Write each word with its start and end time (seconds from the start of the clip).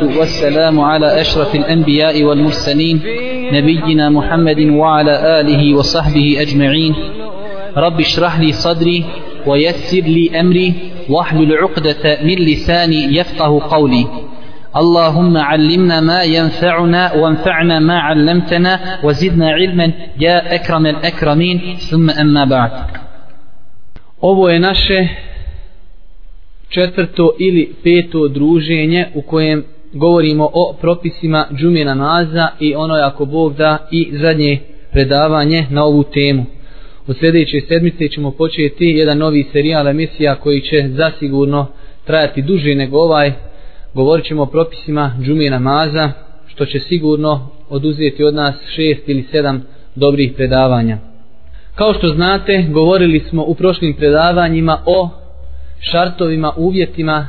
والسلام 0.00 0.80
على 0.80 1.20
أشرف 1.20 1.54
الأنبياء 1.54 2.22
والمرسلين 2.22 3.02
نبينا 3.52 4.10
محمد 4.10 4.60
وعلى 4.60 5.40
آله 5.40 5.74
وصحبه 5.74 6.36
أجمعين. 6.40 6.94
رب 7.76 8.00
اشرح 8.00 8.40
لي 8.40 8.52
صدري 8.52 9.04
ويسر 9.46 10.00
لي 10.00 10.40
أمري 10.40 10.74
واحلل 11.08 11.52
عقدة 11.56 12.18
من 12.22 12.34
لساني 12.34 13.16
يفقه 13.16 13.60
قولي. 13.70 14.06
اللهم 14.76 15.36
علمنا 15.36 16.00
ما 16.00 16.22
ينفعنا 16.22 17.12
وانفعنا 17.12 17.78
ما 17.78 17.98
علمتنا 17.98 19.00
وزدنا 19.04 19.50
علما. 19.50 19.92
يا 20.20 20.54
أكرم 20.54 20.86
الأكرمين. 20.86 21.76
ثم 21.90 22.10
أما 22.10 22.44
بعد. 22.44 22.70
Ovo 24.20 24.48
je 24.48 24.58
naše 24.58 25.08
četvrto 26.68 27.36
ili 27.38 27.74
peto 27.84 28.28
druženje 28.28 29.08
u 29.14 29.22
kojem 29.22 29.64
govorimo 29.92 30.50
o 30.52 30.74
propisima 30.80 31.46
džumije 31.56 31.84
namaza 31.84 32.48
i 32.60 32.74
ono 32.74 32.96
je 32.96 33.02
ako 33.02 33.24
Bog 33.24 33.54
da 33.56 33.88
i 33.90 34.10
zadnje 34.12 34.58
predavanje 34.92 35.66
na 35.70 35.84
ovu 35.84 36.02
temu. 36.02 36.44
U 37.06 37.12
sljedećoj 37.14 37.60
sedmice 37.60 38.08
ćemo 38.08 38.30
početi 38.30 38.84
jedan 38.84 39.18
novi 39.18 39.48
serijal 39.52 39.88
emisija 39.88 40.34
koji 40.34 40.60
će 40.60 40.88
zasigurno 40.88 41.66
trajati 42.04 42.42
duže 42.42 42.74
nego 42.74 42.98
ovaj. 42.98 43.32
Govorit 43.94 44.26
ćemo 44.26 44.42
o 44.42 44.46
propisima 44.46 45.12
džumije 45.22 45.50
namaza 45.50 46.12
što 46.46 46.66
će 46.66 46.80
sigurno 46.80 47.48
oduzeti 47.68 48.24
od 48.24 48.34
nas 48.34 48.54
šest 48.74 49.08
ili 49.08 49.22
sedam 49.22 49.62
dobrih 49.94 50.32
predavanja. 50.36 50.98
Kao 51.74 51.94
što 51.94 52.08
znate, 52.08 52.64
govorili 52.70 53.20
smo 53.20 53.44
u 53.44 53.54
prošlim 53.54 53.94
predavanjima 53.94 54.82
o 54.86 55.08
šartovima, 55.80 56.52
uvjetima 56.56 57.28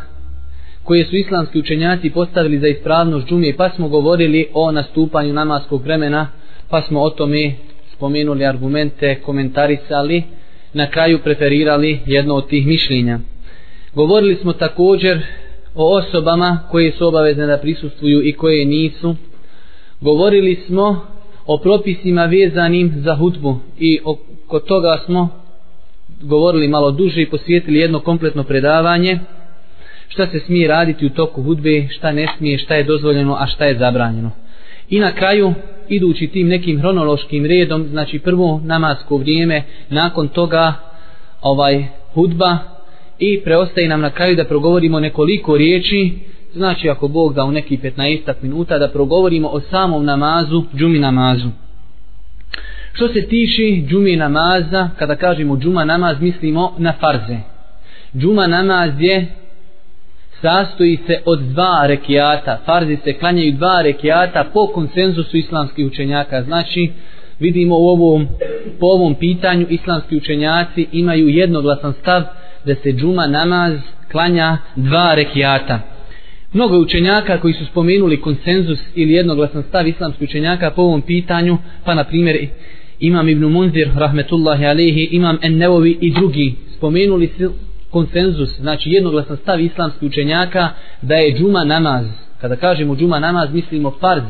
koje 0.83 1.05
su 1.05 1.15
islamski 1.15 1.59
učenjaci 1.59 2.09
postavili 2.09 2.59
za 2.59 2.67
ispravnost 2.67 3.27
džumije, 3.27 3.57
pa 3.57 3.69
smo 3.69 3.89
govorili 3.89 4.47
o 4.53 4.71
nastupanju 4.71 5.33
namaskog 5.33 5.83
vremena, 5.83 6.27
pa 6.69 6.81
smo 6.81 7.01
o 7.01 7.09
tome 7.09 7.51
spomenuli 7.95 8.45
argumente, 8.45 9.15
komentarisali, 9.25 10.23
na 10.73 10.89
kraju 10.89 11.19
preferirali 11.23 11.99
jedno 12.05 12.35
od 12.35 12.47
tih 12.47 12.67
mišljenja. 12.67 13.19
Govorili 13.95 14.35
smo 14.35 14.53
također 14.53 15.21
o 15.75 15.97
osobama 15.97 16.59
koje 16.71 16.91
su 16.91 17.07
obavezne 17.07 17.45
da 17.45 17.57
prisustvuju 17.57 18.27
i 18.27 18.33
koje 18.33 18.65
nisu. 18.65 19.15
Govorili 20.01 20.55
smo 20.55 21.01
o 21.45 21.57
propisima 21.57 22.25
vezanim 22.25 22.93
za 22.95 23.15
hutbu 23.15 23.59
i 23.79 23.99
oko 24.05 24.59
toga 24.59 24.97
smo 25.05 25.29
govorili 26.21 26.67
malo 26.67 26.91
duže 26.91 27.21
i 27.21 27.29
posvijetili 27.29 27.79
jedno 27.79 27.99
kompletno 27.99 28.43
predavanje 28.43 29.19
šta 30.13 30.27
se 30.27 30.39
smije 30.39 30.67
raditi 30.67 31.05
u 31.05 31.09
toku 31.09 31.43
hudbe, 31.43 31.87
šta 31.89 32.11
ne 32.11 32.27
smije, 32.37 32.57
šta 32.57 32.75
je 32.75 32.83
dozvoljeno, 32.83 33.35
a 33.39 33.47
šta 33.47 33.65
je 33.65 33.77
zabranjeno. 33.77 34.31
I 34.89 34.99
na 34.99 35.11
kraju, 35.11 35.53
idući 35.89 36.27
tim 36.27 36.47
nekim 36.47 36.79
hronološkim 36.79 37.45
redom, 37.45 37.87
znači 37.87 38.19
prvo 38.19 38.61
namasko 38.63 39.17
vrijeme, 39.17 39.63
nakon 39.89 40.27
toga 40.27 40.73
ovaj 41.41 41.85
hudba 42.13 42.57
i 43.19 43.41
preostaje 43.43 43.87
nam 43.87 44.01
na 44.01 44.09
kraju 44.09 44.35
da 44.35 44.45
progovorimo 44.45 44.99
nekoliko 44.99 45.57
riječi, 45.57 46.13
znači 46.53 46.89
ako 46.89 47.07
Bog 47.07 47.33
da 47.33 47.43
u 47.43 47.51
neki 47.51 47.77
15 47.77 48.33
minuta 48.41 48.77
da 48.77 48.87
progovorimo 48.87 49.47
o 49.47 49.59
samom 49.59 50.05
namazu, 50.05 50.63
džumi 50.75 50.99
namazu. 50.99 51.49
Što 52.93 53.07
se 53.07 53.27
tiši 53.27 53.85
džumi 53.89 54.15
namaza, 54.15 54.89
kada 54.99 55.15
kažemo 55.15 55.57
džuma 55.57 55.85
namaz, 55.85 56.17
mislimo 56.21 56.75
na 56.77 56.93
farze. 56.99 57.37
Džuma 58.17 58.47
namaz 58.47 58.91
je 58.99 59.42
sastoji 60.43 60.99
se 61.07 61.21
od 61.25 61.39
dva 61.39 61.83
rekiata. 61.87 62.59
Farzi 62.65 62.97
se 63.03 63.13
klanjaju 63.13 63.51
dva 63.51 63.81
rekiata 63.81 64.43
po 64.53 64.67
konsenzusu 64.67 65.37
islamskih 65.37 65.87
učenjaka. 65.87 66.43
Znači, 66.43 66.91
vidimo 67.39 67.75
u 67.75 67.87
ovom, 67.87 68.27
po 68.79 68.85
ovom 68.85 69.15
pitanju 69.15 69.65
islamski 69.69 70.17
učenjaci 70.17 70.87
imaju 70.91 71.27
jednoglasan 71.27 71.93
stav 72.01 72.21
da 72.65 72.75
se 72.75 72.91
džuma 72.91 73.27
namaz 73.27 73.73
klanja 74.11 74.57
dva 74.75 75.15
rekiata. 75.15 75.79
Mnogo 76.53 76.77
učenjaka 76.77 77.39
koji 77.39 77.53
su 77.53 77.65
spomenuli 77.65 78.21
konsenzus 78.21 78.79
ili 78.95 79.13
jednoglasan 79.13 79.63
stav 79.63 79.87
islamskih 79.87 80.29
učenjaka 80.29 80.71
po 80.71 80.81
ovom 80.81 81.01
pitanju, 81.01 81.57
pa 81.85 81.93
na 81.93 82.03
primjer 82.03 82.47
imam 82.99 83.29
Ibn 83.29 83.45
Munzir, 83.45 83.89
rahmetullahi 83.95 84.65
alihi, 84.65 85.09
imam 85.11 85.37
Ennevovi 85.41 85.97
i 86.01 86.11
drugi, 86.11 86.55
spomenuli 86.77 87.27
su 87.37 87.51
konsenzus, 87.93 88.49
znači 88.59 88.89
jednoglasan 88.89 89.37
stav 89.37 89.61
islamskih 89.61 90.09
učenjaka 90.09 90.69
da 91.01 91.15
je 91.15 91.37
džuma 91.37 91.63
namaz. 91.63 92.05
Kada 92.41 92.55
kažemo 92.55 92.95
džuma 92.95 93.19
namaz, 93.19 93.49
mislimo 93.53 93.91
farz 93.99 94.23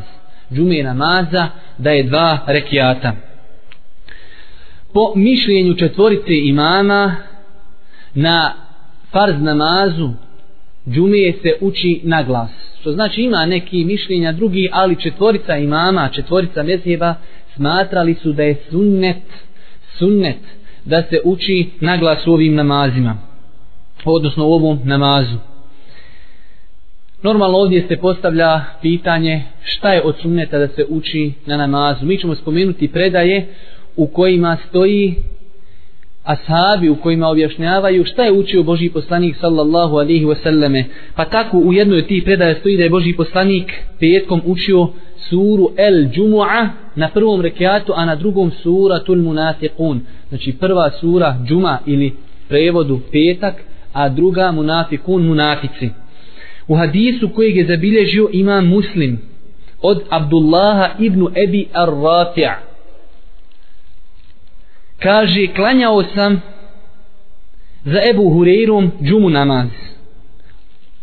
džume 0.52 0.84
namaza, 0.84 1.48
da 1.78 1.92
je 1.92 2.04
dva 2.04 2.40
rekiata. 2.48 3.16
Po 4.94 5.14
mišljenju 5.16 5.76
četvorice 5.76 6.34
imama 6.44 7.16
na 8.14 8.54
farz 9.12 9.36
namazu 9.42 10.10
džume 10.90 11.34
se 11.42 11.58
uči 11.62 12.02
na 12.04 12.24
glas. 12.24 12.52
Što 12.82 12.92
znači 12.92 13.22
ima 13.22 13.46
neki 13.46 13.86
mišljenja 13.86 14.32
drugi, 14.32 14.70
ali 14.72 15.02
četvorica 15.02 15.58
imama, 15.58 16.10
četvorica 16.10 16.64
mezheba 16.64 17.16
smatrali 17.56 18.14
su 18.14 18.34
da 18.34 18.44
je 18.44 18.56
sunnet, 18.70 19.24
sunnet 19.98 20.40
da 20.86 21.04
se 21.10 21.20
uči 21.24 21.70
na 21.80 21.98
glas 21.98 22.28
u 22.28 22.34
ovim 22.34 22.56
namazima 22.56 23.33
odnosno 24.12 24.48
u 24.48 24.54
ovom 24.54 24.80
namazu. 24.84 25.38
Normalno 27.24 27.58
ovdje 27.58 27.86
se 27.88 27.98
postavlja 27.98 28.62
pitanje 28.82 29.44
šta 29.64 29.94
je 29.94 30.02
od 30.02 30.16
sunneta 30.22 30.58
da 30.58 30.68
se 30.68 30.86
uči 30.90 31.34
na 31.46 31.58
namazu. 31.58 32.06
Mi 32.06 32.18
ćemo 32.18 32.36
spomenuti 32.36 32.88
predaje 32.88 33.48
u 33.96 34.08
kojima 34.08 34.58
stoji 34.70 35.16
ashabi 36.24 36.90
u 36.90 36.96
kojima 36.96 37.28
objašnjavaju 37.28 38.06
šta 38.06 38.24
je 38.24 38.32
učio 38.32 38.64
Boži 38.64 38.90
poslanik 38.90 39.36
sallallahu 39.42 39.96
alihi 39.96 40.26
wasallame. 40.26 40.84
Pa 41.16 41.26
tako 41.26 41.58
u 41.58 41.74
jednoj 41.74 41.98
od 41.98 42.08
tih 42.08 42.24
predaja 42.24 42.56
stoji 42.56 42.78
da 42.78 42.84
je 42.84 42.90
Boži 42.90 43.14
poslanik 43.14 43.74
petkom 44.00 44.42
učio 44.46 44.88
suru 45.30 45.70
El 45.78 45.94
Džumu'a 45.94 46.70
na 46.96 47.10
prvom 47.10 47.42
rekiatu, 47.42 47.94
a 47.96 48.06
na 48.06 48.16
drugom 48.16 48.52
sura 48.52 49.00
Tul 49.00 49.18
Munafiqun. 49.18 50.00
Znači 50.30 50.54
prva 50.60 50.92
sura 51.00 51.38
Džuma 51.48 51.80
ili 51.86 52.14
prevodu 52.48 53.00
petak, 53.12 53.56
a 53.94 54.10
druga 54.10 54.52
munafikun 54.52 55.24
munafici. 55.24 55.90
U 56.68 56.76
hadisu 56.76 57.30
kojeg 57.30 57.56
je 57.56 57.66
zabilježio 57.66 58.30
ima 58.32 58.62
muslim 58.62 59.22
od 59.82 60.04
Abdullaha 60.10 60.90
ibn 61.00 61.28
Ebi 61.48 61.68
Ar-Rafi'a. 61.74 62.54
Kaže, 65.00 65.48
klanjao 65.48 66.04
sam 66.04 66.42
za 67.86 68.00
Ebu 68.10 68.24
Hureyrom 68.24 68.90
džumu 69.04 69.30
namaz. 69.30 69.70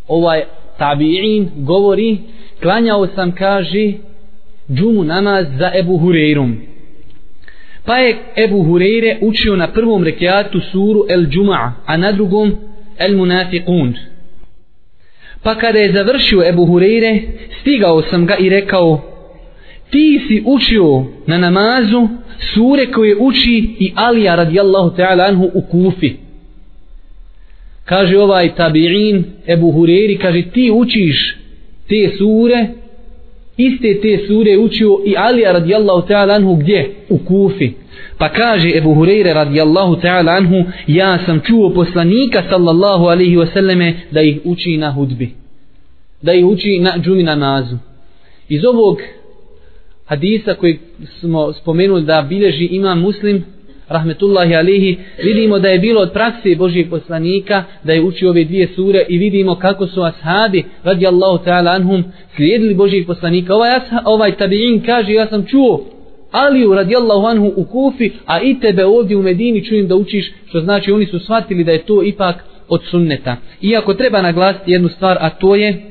Ovaj 0.09 0.43
tabi'in 0.79 1.49
govori, 1.57 2.19
klanjao 2.63 3.07
sam, 3.07 3.33
kaže, 3.33 3.93
džumu 4.71 5.05
namaz 5.05 5.47
za 5.59 5.71
Ebu 5.75 5.99
Hureyrom 5.99 6.71
Pa 7.85 7.97
je 7.99 8.19
Ebu 8.37 8.65
Hureyre 8.65 9.19
učio 9.21 9.57
na 9.57 9.69
prvom 9.69 10.05
rekiatu 10.05 10.61
suru 10.61 11.05
El 11.09 11.27
Džuma 11.27 11.75
a 11.87 11.97
na 11.97 12.13
drugom 12.13 12.57
El 13.01 13.17
Munafiqun. 13.17 13.95
Pa 15.43 15.55
kada 15.55 15.79
je 15.79 15.93
završio 15.93 16.49
Ebu 16.49 16.67
Hureyre, 16.67 17.21
stigao 17.61 18.03
sam 18.03 18.27
ga 18.27 18.37
i 18.37 18.49
rekao, 18.49 19.03
ti 19.91 20.21
si 20.29 20.43
učio 20.47 21.05
na 21.27 21.39
namazu 21.39 22.09
sure 22.55 22.87
koje 22.87 23.17
uči 23.21 23.77
i 23.79 23.93
Alija 23.95 24.35
radijallahu 24.35 24.97
ta'ala 24.97 25.25
anhu 25.25 25.51
u 25.55 25.63
Kufi. 25.71 26.13
Kaže 27.85 28.19
ovaj 28.19 28.55
tabi'in 28.57 29.23
Ebu 29.47 29.73
Hureyri, 29.73 30.19
kaže 30.19 30.43
ti 30.43 30.71
učiš 30.71 31.37
te 31.89 32.11
sure, 32.19 32.67
iste 33.57 34.01
te 34.03 34.19
sure 34.27 34.59
učio 34.59 35.03
i 35.07 35.15
Alija 35.17 35.53
radijallahu 35.53 36.09
ta'ala 36.09 36.35
anhu 36.35 36.57
gdje? 36.57 36.91
U 37.09 37.19
Kufi. 37.19 37.80
Pa 38.19 38.29
kaže 38.29 38.77
Ebu 38.77 38.95
Hureyre 38.95 39.35
radijallahu 39.35 39.97
ta'ala 39.97 40.37
anhu, 40.37 40.65
ja 40.87 41.19
sam 41.27 41.41
čuo 41.41 41.71
poslanika 41.71 42.43
sallallahu 42.51 43.05
alaihi 43.05 43.37
wasallame 43.37 43.93
da 44.11 44.21
ih 44.21 44.41
uči 44.45 44.77
na 44.77 44.91
hudbi. 44.91 45.35
Da 46.23 46.33
ih 46.33 46.47
uči 46.47 46.79
na 46.79 46.99
džumi 46.99 47.23
namazu. 47.23 47.77
Iz 48.49 48.65
ovog 48.65 48.99
hadisa 50.07 50.55
koji 50.55 50.79
smo 51.21 51.53
spomenuli 51.53 52.03
da 52.03 52.27
bileži 52.29 52.65
ima 52.65 52.95
muslim, 52.95 53.45
rahmetullahi 53.89 54.55
alihi, 54.55 54.99
vidimo 55.25 55.59
da 55.59 55.69
je 55.69 55.79
bilo 55.79 56.01
od 56.01 56.13
prakse 56.13 56.57
Božijeg 56.57 56.91
poslanika 56.91 57.65
da 57.85 57.93
je 57.93 58.03
učio 58.03 58.31
ove 58.31 58.45
dvije 58.45 58.69
sure 58.75 59.07
i 59.09 59.19
vidimo 59.19 59.55
kako 59.55 59.87
su 59.87 60.03
ashabi 60.03 60.65
radijallahu 60.83 61.45
ta'ala 61.45 61.75
anhum 61.75 62.05
slijedili 62.37 62.75
Božijeg 62.75 63.07
poslanika. 63.07 63.55
Ovaj, 63.55 63.71
ovaj 64.05 64.37
tabi'in 64.37 64.87
kaže 64.87 65.13
ja 65.13 65.27
sam 65.27 65.47
čuo 65.47 65.85
Aliju 66.31 66.75
radijallahu 66.75 67.27
anhu 67.27 67.53
u 67.57 67.65
Kufi, 67.65 68.11
a 68.27 68.41
i 68.41 68.61
tebe 68.61 68.85
ovdje 68.85 69.17
u 69.17 69.23
Medini 69.23 69.65
čujem 69.65 69.89
da 69.89 69.97
učiš, 69.97 70.33
što 70.49 70.61
znači 70.61 70.93
oni 70.93 71.07
su 71.07 71.19
shvatili 71.19 71.65
da 71.65 71.73
je 71.73 71.83
to 71.83 72.03
ipak 72.03 72.45
od 72.69 72.81
sunneta. 72.91 73.37
Iako 73.63 73.95
treba 73.95 74.23
naglasiti 74.23 74.73
jednu 74.73 74.89
stvar, 74.89 75.17
a 75.21 75.31
to 75.31 75.55
je 75.55 75.83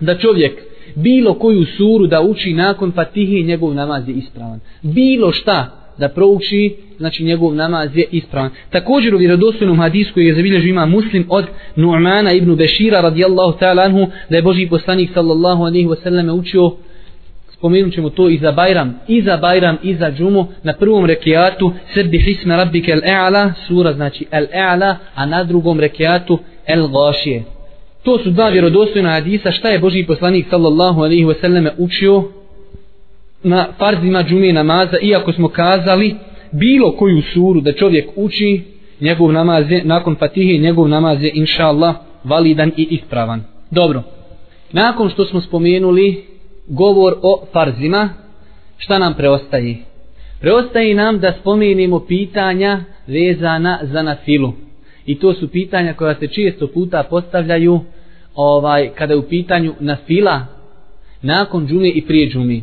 da 0.00 0.18
čovjek 0.18 0.52
bilo 0.94 1.34
koju 1.34 1.64
suru 1.64 2.06
da 2.06 2.20
uči 2.20 2.52
nakon 2.52 2.92
fatihe 2.92 3.46
njegov 3.46 3.74
namaz 3.74 4.08
je 4.08 4.14
ispravan. 4.14 4.60
Bilo 4.82 5.32
šta 5.32 5.84
da 5.98 6.08
prouči, 6.08 6.76
znači 6.98 7.24
njegov 7.24 7.54
namaz 7.54 7.96
je 7.96 8.06
ispravan. 8.10 8.50
Također 8.70 9.14
u 9.14 9.18
vjerodostojnom 9.18 9.78
hadisku 9.78 10.20
je 10.20 10.34
zabilježio 10.34 10.70
ima 10.70 10.86
muslim 10.86 11.26
od 11.28 11.44
Nu'mana 11.76 12.36
ibn 12.36 12.56
Bešira 12.56 13.00
radijallahu 13.00 13.58
ta'ala 13.58 13.84
anhu 13.84 14.06
da 14.30 14.36
je 14.36 14.42
Boži 14.42 14.66
poslanik 14.66 15.10
sallallahu 15.14 15.62
alaihi 15.62 15.86
wasallam 15.86 16.38
učio 16.38 16.70
spomenut 17.64 17.94
ćemo 17.94 18.10
to 18.10 18.28
i 18.28 18.38
za 18.38 18.52
Bajram, 18.52 18.94
i 19.08 19.22
za 19.22 19.36
Bajram, 19.36 19.76
i 19.82 19.94
za 19.94 20.10
Džumu, 20.10 20.46
na 20.62 20.72
prvom 20.72 21.06
rekiatu, 21.06 21.72
Srbi 21.94 22.18
hisme 22.18 22.56
rabbike 22.56 22.92
el-e'ala, 22.92 23.52
sura 23.66 23.92
znači 23.92 24.26
el-e'ala, 24.30 24.96
a 25.14 25.26
na 25.26 25.44
drugom 25.44 25.80
rekiatu 25.80 26.38
el-gašije. 26.66 27.42
To 28.02 28.18
su 28.18 28.30
dva 28.30 28.48
vjerodostojna 28.48 29.10
hadisa, 29.10 29.50
šta 29.50 29.68
je 29.68 29.78
Boži 29.78 30.04
poslanik 30.06 30.46
sallallahu 30.50 31.00
alaihi 31.00 31.24
wasallam 31.24 31.70
učio 31.78 32.24
na 33.42 33.66
farzima 33.78 34.22
džume 34.22 34.52
namaza, 34.52 34.98
iako 35.02 35.32
smo 35.32 35.48
kazali 35.48 36.14
bilo 36.52 36.92
koju 36.92 37.22
suru 37.22 37.60
da 37.60 37.72
čovjek 37.72 38.08
uči, 38.16 38.62
njegov 39.00 39.32
namaz 39.32 39.70
je, 39.70 39.84
nakon 39.84 40.16
fatihe, 40.16 40.58
njegov 40.58 40.88
namaz 40.88 41.22
je, 41.22 41.30
inša 41.34 41.66
Allah, 41.66 41.94
validan 42.24 42.72
i 42.76 42.86
ispravan. 42.90 43.42
Dobro, 43.70 44.02
nakon 44.72 45.10
što 45.10 45.24
smo 45.24 45.40
spomenuli 45.40 46.33
govor 46.66 47.14
o 47.22 47.46
farzima, 47.52 48.08
šta 48.78 48.98
nam 48.98 49.14
preostaje? 49.14 49.76
Preostaje 50.40 50.94
nam 50.94 51.18
da 51.18 51.34
spomenimo 51.40 52.00
pitanja 52.00 52.80
vezana 53.06 53.78
za 53.82 54.02
nafilu. 54.02 54.52
I 55.06 55.18
to 55.18 55.34
su 55.34 55.48
pitanja 55.48 55.94
koja 55.94 56.14
se 56.14 56.26
često 56.28 56.66
puta 56.66 57.02
postavljaju 57.02 57.80
ovaj 58.34 58.90
kada 58.94 59.12
je 59.12 59.18
u 59.18 59.28
pitanju 59.28 59.74
nafila 59.80 60.46
nakon 61.22 61.66
džume 61.66 61.88
i 61.88 62.02
prije 62.06 62.30
džume. 62.30 62.60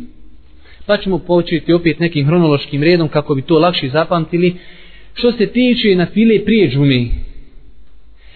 Pa 0.85 0.97
ćemo 0.97 1.17
početi 1.17 1.73
opet 1.73 1.99
nekim 1.99 2.25
hronološkim 2.25 2.83
redom 2.83 3.07
kako 3.07 3.35
bi 3.35 3.41
to 3.41 3.59
lakše 3.59 3.89
zapamtili. 3.89 4.55
Što 5.13 5.31
se 5.31 5.45
tiče 5.47 5.95
nafile 5.95 6.45
prije 6.45 6.69
džume, 6.69 7.07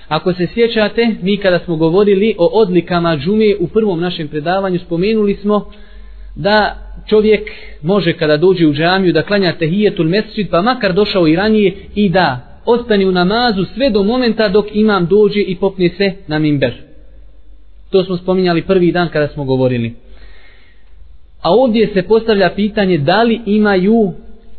Ako 0.08 0.34
se 0.34 0.48
sjećate, 0.54 1.16
mi 1.22 1.38
kada 1.38 1.60
smo 1.60 1.76
govorili 1.76 2.36
o 2.38 2.46
odlikama 2.62 3.18
džume 3.18 3.56
u 3.60 3.68
prvom 3.68 4.00
našem 4.00 4.28
predavanju, 4.28 4.80
spomenuli 4.80 5.36
smo 5.36 5.72
da 6.36 6.76
čovjek 7.10 7.50
može 7.82 8.14
kada 8.14 8.38
dođe 8.38 8.68
u 8.68 8.74
džamiju 8.74 9.14
da 9.14 9.22
klanja 9.22 9.54
tehijetul 9.58 10.06
mesčid, 10.06 10.48
pa 10.50 10.62
makar 10.62 10.94
došao 10.94 11.28
i 11.28 11.36
ranije 11.36 11.76
i 11.96 12.10
da 12.10 12.60
ostane 12.66 13.06
u 13.06 13.12
namazu 13.12 13.66
sve 13.76 13.90
do 13.90 14.04
momenta 14.04 14.50
dok 14.50 14.66
imam 14.74 15.06
dođe 15.06 15.40
i 15.40 15.56
popne 15.56 15.90
se 15.90 16.14
na 16.28 16.40
mimber. 16.40 16.74
To 17.90 18.04
smo 18.04 18.18
spominjali 18.18 18.62
prvi 18.62 18.92
dan 18.92 19.10
kada 19.10 19.28
smo 19.28 19.44
govorili. 19.44 19.94
A 21.42 21.52
ovdje 21.52 21.88
se 21.94 22.04
postavlja 22.04 22.50
pitanje 22.56 22.98
da 22.98 23.24
li 23.24 23.42
imaju 23.46 24.14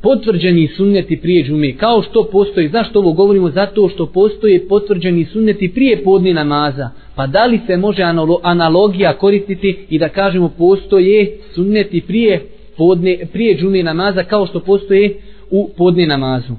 potvrđeni 0.07 0.69
sunneti 0.77 1.17
prije 1.17 1.45
džume. 1.45 1.73
Kao 1.73 2.03
što 2.03 2.29
postoji, 2.33 2.69
zašto 2.69 2.99
ovo 2.99 3.13
govorimo? 3.13 3.51
Zato 3.51 3.89
što 3.89 4.07
postoje 4.07 4.69
potvrđeni 4.69 5.25
sunneti 5.25 5.73
prije 5.75 6.05
podne 6.05 6.35
namaza. 6.35 6.91
Pa 7.15 7.27
da 7.27 7.47
li 7.47 7.61
se 7.67 7.77
može 7.77 8.03
analogija 8.43 9.13
koristiti 9.13 9.77
i 9.89 9.99
da 9.99 10.09
kažemo 10.09 10.49
postoje 10.49 11.39
sunneti 11.55 12.01
prije, 12.01 12.47
podne, 12.77 13.19
prije 13.33 13.57
džume 13.59 13.83
namaza 13.83 14.25
kao 14.25 14.47
što 14.47 14.61
postoje 14.61 15.15
u 15.51 15.71
podne 15.77 16.07
namazu. 16.07 16.55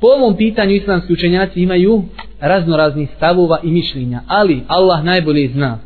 Po 0.00 0.06
ovom 0.06 0.36
pitanju 0.36 0.74
islamski 0.74 1.12
učenjaci 1.12 1.62
imaju 1.62 2.02
razno 2.40 2.76
raznih 2.76 3.08
stavova 3.16 3.60
i 3.62 3.70
mišljenja, 3.70 4.20
ali 4.26 4.60
Allah 4.66 5.04
najbolje 5.04 5.48
zna. 5.48 5.78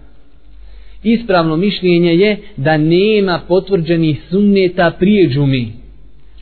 Ispravno 1.03 1.57
mišljenje 1.57 2.15
je 2.15 2.37
da 2.57 2.77
nema 2.77 3.41
potvrđenih 3.49 4.23
sunneta 4.31 4.91
prije 4.99 5.29
džumi 5.29 5.78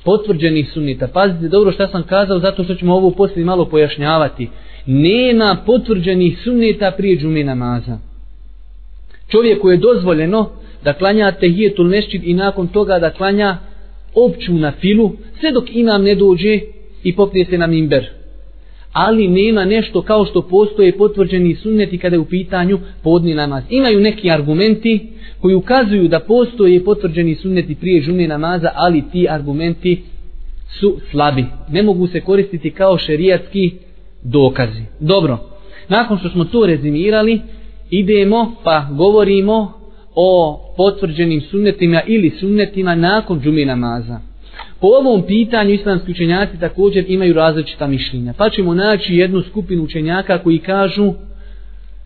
potvrđenih 0.06 0.70
sunnita. 0.72 1.08
Pazite 1.08 1.48
dobro 1.48 1.72
šta 1.72 1.88
sam 1.88 2.02
kazao, 2.02 2.38
zato 2.38 2.64
što 2.64 2.74
ćemo 2.74 2.94
ovo 2.94 3.10
poslije 3.10 3.44
malo 3.44 3.64
pojašnjavati. 3.64 4.48
Nema 4.86 5.56
potvrđenih 5.66 6.38
sunnita 6.44 6.90
prije 6.96 7.18
džume 7.18 7.44
namaza. 7.44 7.98
Čovjeku 9.28 9.70
je 9.70 9.76
dozvoljeno 9.76 10.50
da 10.84 10.92
klanja 10.92 11.32
tehijetul 11.32 11.86
mešćid 11.86 12.22
i 12.24 12.34
nakon 12.34 12.68
toga 12.68 12.98
da 12.98 13.10
klanja 13.10 13.56
opću 14.14 14.54
na 14.54 14.72
filu, 14.80 15.12
sve 15.40 15.52
dok 15.52 15.64
imam 15.72 16.02
ne 16.02 16.14
dođe 16.14 16.60
i 17.04 17.16
popnije 17.16 17.44
se 17.44 17.58
na 17.58 17.66
mimber. 17.66 18.10
Ali 18.98 19.28
nema 19.28 19.64
nešto 19.64 20.02
kao 20.02 20.24
što 20.24 20.42
postoje 20.42 20.96
potvrđeni 20.98 21.54
sunneti 21.54 21.98
kada 21.98 22.16
je 22.16 22.20
u 22.20 22.24
pitanju 22.24 22.78
podni 23.02 23.34
namaz. 23.34 23.64
Imaju 23.70 24.00
neki 24.00 24.30
argumenti, 24.30 25.08
koji 25.40 25.54
ukazuju 25.54 26.08
da 26.08 26.20
postoje 26.20 26.84
potvrđeni 26.84 27.34
sunneti 27.34 27.74
prije 27.74 28.02
žume 28.02 28.28
namaza, 28.28 28.70
ali 28.74 29.04
ti 29.12 29.26
argumenti 29.30 30.02
su 30.80 30.96
slabi. 31.10 31.44
Ne 31.70 31.82
mogu 31.82 32.06
se 32.06 32.20
koristiti 32.20 32.70
kao 32.70 32.98
šerijatski 32.98 33.72
dokazi. 34.22 34.82
Dobro, 35.00 35.38
nakon 35.88 36.18
što 36.18 36.28
smo 36.28 36.44
to 36.44 36.66
rezimirali, 36.66 37.40
idemo 37.90 38.54
pa 38.64 38.88
govorimo 38.92 39.72
o 40.14 40.60
potvrđenim 40.76 41.40
sunnetima 41.40 42.00
ili 42.06 42.30
sunnetima 42.30 42.94
nakon 42.94 43.40
džume 43.40 43.64
namaza. 43.64 44.20
Po 44.86 44.90
ovom 44.90 45.22
pitanju 45.22 45.70
islamski 45.70 46.10
učenjaci 46.10 46.60
također 46.60 47.04
imaju 47.08 47.34
različita 47.34 47.86
mišljenja. 47.86 48.32
Pa 48.38 48.50
ćemo 48.50 48.74
naći 48.74 49.16
jednu 49.16 49.42
skupinu 49.42 49.82
učenjaka 49.82 50.38
koji 50.38 50.58
kažu 50.58 51.12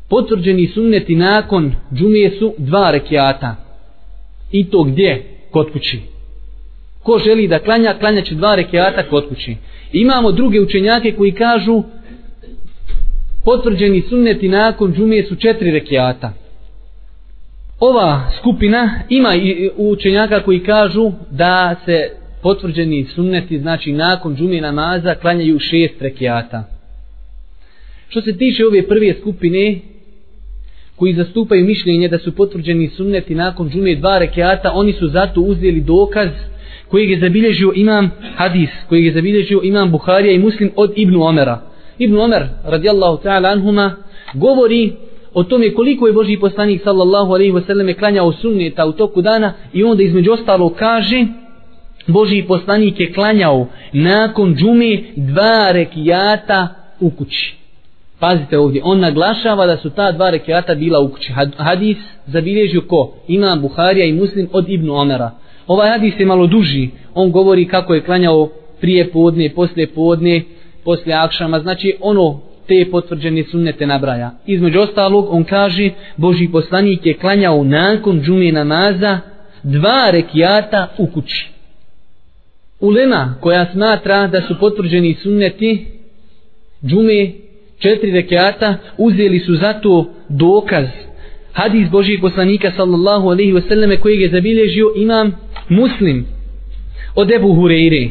potvrđeni 0.09 0.67
sunneti 0.67 1.15
nakon 1.15 1.73
džumije 1.95 2.31
su 2.39 2.55
dva 2.59 2.91
rekiata. 2.91 3.57
I 4.53 4.71
to 4.71 4.83
gdje? 4.83 5.23
Kod 5.51 5.73
kući. 5.73 6.01
Ko 7.03 7.19
želi 7.19 7.49
da 7.49 7.59
klanja, 7.59 7.95
klanja 7.99 8.23
će 8.23 8.35
dva 8.35 8.55
rekiata 8.55 9.09
kod 9.09 9.29
kući. 9.29 9.57
Imamo 9.93 10.33
druge 10.33 10.61
učenjake 10.61 11.13
koji 11.13 11.33
kažu 11.33 11.83
potvrđeni 13.45 14.03
sunneti 14.09 14.49
nakon 14.49 14.95
džumije 14.95 15.27
su 15.27 15.37
četiri 15.37 15.71
rekiata. 15.71 16.33
Ova 17.81 18.31
skupina 18.39 18.91
ima 19.09 19.35
i 19.35 19.71
učenjaka 19.77 20.43
koji 20.43 20.61
kažu 20.61 21.13
da 21.31 21.75
se 21.85 22.20
potvrđeni 22.43 23.05
sunneti, 23.05 23.59
znači 23.59 23.93
nakon 23.93 24.37
džumije 24.37 24.61
namaza, 24.61 25.15
klanjaju 25.15 25.59
šest 25.59 26.03
rekiata. 26.03 26.65
Što 28.09 28.21
se 28.21 28.39
tiče 28.39 28.67
ove 28.67 28.89
prve 28.89 29.15
skupine, 29.21 29.81
koji 31.01 31.15
zastupaju 31.15 31.65
mišljenje 31.65 32.09
da 32.09 32.19
su 32.19 32.37
potvrđeni 32.37 32.89
sunneti 32.89 33.35
nakon 33.35 33.71
džume 33.71 33.95
dva 33.95 34.19
rekiata, 34.19 34.73
oni 34.75 34.93
su 34.93 35.09
zato 35.09 35.41
uzeli 35.41 35.81
dokaz 35.81 36.29
koji 36.89 37.11
je 37.11 37.21
zabilježio 37.21 37.73
imam 37.75 38.11
hadis, 38.37 38.71
koji 38.89 39.05
je 39.05 39.13
zabilježio 39.13 39.61
imam 39.63 39.91
Buharija 39.91 40.33
i 40.33 40.39
muslim 40.39 40.71
od 40.77 40.93
Ibnu 40.97 41.23
Omera. 41.23 41.61
Ibnu 41.99 42.21
Omer, 42.21 42.43
radijallahu 42.65 43.23
ta'ala 43.25 43.53
anhuma, 43.53 43.97
govori 44.35 44.93
o 45.35 45.43
tome 45.43 45.75
koliko 45.75 46.07
je 46.07 46.13
Boži 46.13 46.37
poslanik 46.37 46.83
sallallahu 46.85 47.33
alaihi 47.33 47.53
wasallam 47.53 47.99
klanjao 47.99 48.33
sunneta 48.33 48.87
u 48.87 48.93
toku 48.93 49.23
dana 49.23 49.53
i 49.73 49.85
onda 49.85 50.03
između 50.03 50.33
ostalo 50.33 50.71
kaže 50.71 51.27
Boži 52.13 52.45
poslanik 52.49 53.01
je 53.01 53.13
klanjao 53.13 53.67
nakon 53.93 54.55
džume 54.55 54.99
dva 55.17 55.73
rekiata 55.73 56.69
u 57.01 57.11
kući. 57.11 57.55
Pazite 58.19 58.59
ovdje, 58.59 58.83
on 58.85 59.01
naglašava 59.01 59.67
da 59.67 59.77
su 59.77 59.91
ta 59.91 60.13
dva 60.13 60.31
rekiata 60.31 60.75
bila 60.75 61.01
u 61.01 61.09
kući. 61.09 61.33
Hadis 61.57 61.97
zabilježio 62.27 62.81
ko? 62.81 63.15
Imam 63.29 63.61
Buharija 63.61 64.07
i 64.07 64.13
Muslim 64.13 64.49
od 64.53 64.69
Ibnu 64.69 64.95
Omera. 64.95 65.31
Ovaj 65.67 65.91
hadis 65.91 66.15
je 66.21 66.27
malo 66.27 66.47
duži. 66.47 66.89
On 67.15 67.31
govori 67.31 67.69
kako 67.69 67.95
je 67.95 68.05
klanjao 68.05 68.49
prije 68.81 69.11
podne, 69.11 69.51
poslije 69.55 69.87
podne, 69.87 70.43
poslije 70.85 71.17
akšama. 71.17 71.61
Znači 71.61 71.97
ono 72.01 72.41
te 72.69 72.91
potvrđene 72.91 73.45
sunnete 73.45 73.87
nabraja. 73.87 74.31
Između 74.47 74.81
ostalog 74.81 75.27
on 75.31 75.45
kaže 75.45 75.91
Boži 76.17 76.49
poslanik 76.53 77.07
je 77.07 77.15
klanjao 77.15 77.65
nakon 77.65 78.21
džume 78.21 78.53
namaza 78.53 79.19
dva 79.63 80.11
rekiata 80.11 80.89
u 80.99 81.07
kući. 81.07 81.60
Ulema 82.81 83.35
koja 83.41 83.67
smatra 83.73 84.27
da 84.27 84.41
su 84.41 84.59
potvrđeni 84.61 85.15
sunneti 85.23 85.87
džume 86.85 87.31
četiri 87.79 88.11
rekiata 88.11 88.77
uzeli 88.99 89.39
su 89.39 89.57
zato 89.57 90.11
dokaz. 90.29 90.87
Hadis 91.53 91.91
Božijeg 91.91 92.21
poslanika 92.21 92.73
sallallahu 92.77 93.29
alaihi 93.29 93.53
ve 93.53 93.61
selleme 93.61 93.97
kojeg 93.97 94.21
je 94.21 94.29
zabilježio 94.29 94.93
imam 94.97 95.33
muslim 95.69 96.27
od 97.15 97.31
Ebu 97.31 97.49
Hureyre. 97.49 98.11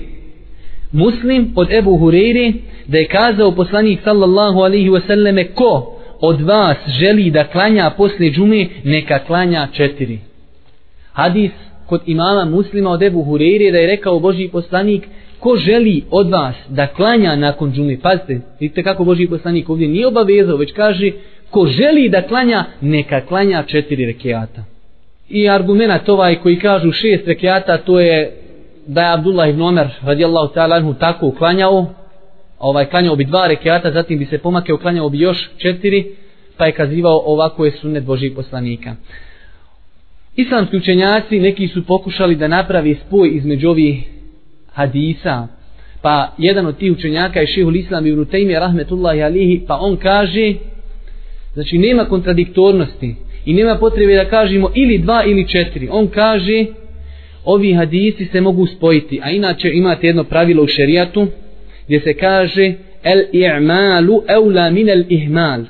Muslim 0.91 1.53
od 1.55 1.71
Ebu 1.71 1.91
Hureyre 1.91 2.53
da 2.87 2.97
je 2.97 3.07
kazao 3.07 3.51
poslanik 3.51 3.99
sallallahu 4.03 4.59
alaihi 4.59 4.89
ve 4.89 5.01
selleme 5.07 5.43
ko 5.43 5.99
od 6.21 6.41
vas 6.41 6.77
želi 6.99 7.31
da 7.31 7.43
klanja 7.43 7.89
posle 7.97 8.31
džume 8.31 8.67
neka 8.83 9.19
klanja 9.19 9.67
četiri. 9.73 10.19
Hadis 11.11 11.51
kod 11.89 12.01
imama 12.05 12.45
muslima 12.45 12.89
od 12.89 13.03
Ebu 13.03 13.23
Hureyre 13.23 13.71
da 13.71 13.77
je 13.77 13.87
rekao 13.87 14.19
Boži 14.19 14.49
poslanik 14.51 15.07
ko 15.39 15.55
želi 15.55 16.03
od 16.11 16.29
vas 16.29 16.55
da 16.69 16.87
klanja 16.87 17.35
nakon 17.35 17.71
džume, 17.71 17.99
pazite, 18.01 18.41
vidite 18.59 18.83
kako 18.83 19.03
Boži 19.03 19.27
poslanik 19.27 19.69
ovdje 19.69 19.87
nije 19.87 20.07
obavezao, 20.07 20.57
već 20.57 20.71
kaže 20.71 21.11
ko 21.49 21.65
želi 21.65 22.09
da 22.09 22.21
klanja, 22.21 22.65
neka 22.81 23.21
klanja 23.25 23.63
četiri 23.63 24.05
rekiata. 24.05 24.63
I 25.29 25.49
argument 25.49 26.09
ovaj 26.09 26.35
koji 26.35 26.59
kažu 26.59 26.91
šest 26.91 27.27
rekiata, 27.27 27.77
to 27.77 27.99
je 27.99 28.31
da 28.87 29.01
je 29.01 29.13
Abdullah 29.13 29.49
ibn 29.49 29.61
Omer 29.61 29.87
radijallahu 30.03 30.53
ta'ala 30.53 30.75
anhu 30.75 30.93
tako 30.93 31.27
uklanjao, 31.27 31.85
ovaj 32.59 32.85
klanjao 32.85 33.15
bi 33.15 33.25
dva 33.25 33.47
rekiata, 33.47 33.91
zatim 33.91 34.19
bi 34.19 34.25
se 34.25 34.37
pomakao, 34.37 34.77
klanjao 34.77 35.09
bi 35.09 35.19
još 35.19 35.49
četiri, 35.57 36.05
pa 36.57 36.65
je 36.65 36.71
kazivao 36.71 37.23
ovako 37.25 37.65
je 37.65 37.71
sunnet 37.71 38.03
Božih 38.03 38.31
poslanika. 38.35 38.95
Islamski 40.41 40.77
učenjaci 40.77 41.39
neki 41.39 41.67
su 41.67 41.85
pokušali 41.85 42.35
da 42.35 42.47
napravi 42.47 42.97
spoj 43.07 43.29
između 43.33 43.69
ovih 43.69 44.03
hadisa, 44.73 45.47
pa 46.01 46.33
jedan 46.37 46.65
od 46.65 46.77
tih 46.77 46.91
učenjaka 46.91 47.39
je 47.39 47.47
šehul 47.47 47.75
Islam 47.75 48.07
ibn 48.07 48.25
Taymi 48.25 48.59
rahmetullahi 48.59 49.21
alihi, 49.21 49.61
pa 49.67 49.77
on 49.77 49.97
kaže, 49.97 50.53
znači 51.53 51.77
nema 51.77 52.05
kontradiktornosti 52.05 53.15
i 53.45 53.53
nema 53.53 53.75
potrebe 53.75 54.15
da 54.15 54.29
kažemo 54.29 54.71
ili 54.75 54.97
dva 54.97 55.23
ili 55.25 55.47
četiri. 55.47 55.87
On 55.91 56.07
kaže, 56.07 56.65
ovi 57.45 57.73
hadisi 57.73 58.25
se 58.25 58.41
mogu 58.41 58.67
spojiti, 58.67 59.19
a 59.23 59.29
inače 59.29 59.71
imate 59.73 60.07
jedno 60.07 60.23
pravilo 60.23 60.63
u 60.63 60.67
šerijatu, 60.67 61.27
gdje 61.85 61.99
se 61.99 62.13
kaže, 62.13 62.73
el 63.03 63.21
i'malu 63.31 64.23
eula 64.27 64.69
min 64.69 64.89
el 64.89 65.03
ihmal. 65.09 65.61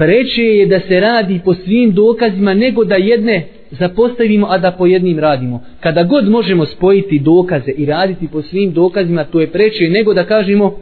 Pa 0.00 0.06
preče 0.06 0.42
je 0.42 0.66
da 0.66 0.80
se 0.80 1.00
radi 1.00 1.40
po 1.44 1.54
svim 1.54 1.92
dokazima 1.92 2.54
nego 2.54 2.84
da 2.84 2.94
jedne 2.94 3.46
zapostavimo, 3.70 4.46
a 4.50 4.58
da 4.58 4.70
po 4.70 4.86
jednim 4.86 5.18
radimo. 5.18 5.64
Kada 5.80 6.02
god 6.02 6.28
možemo 6.28 6.66
spojiti 6.66 7.18
dokaze 7.18 7.70
i 7.70 7.86
raditi 7.86 8.28
po 8.32 8.42
svim 8.42 8.72
dokazima, 8.72 9.24
to 9.24 9.40
je 9.40 9.50
preče 9.50 9.88
nego 9.88 10.14
da 10.14 10.24
kažemo 10.24 10.76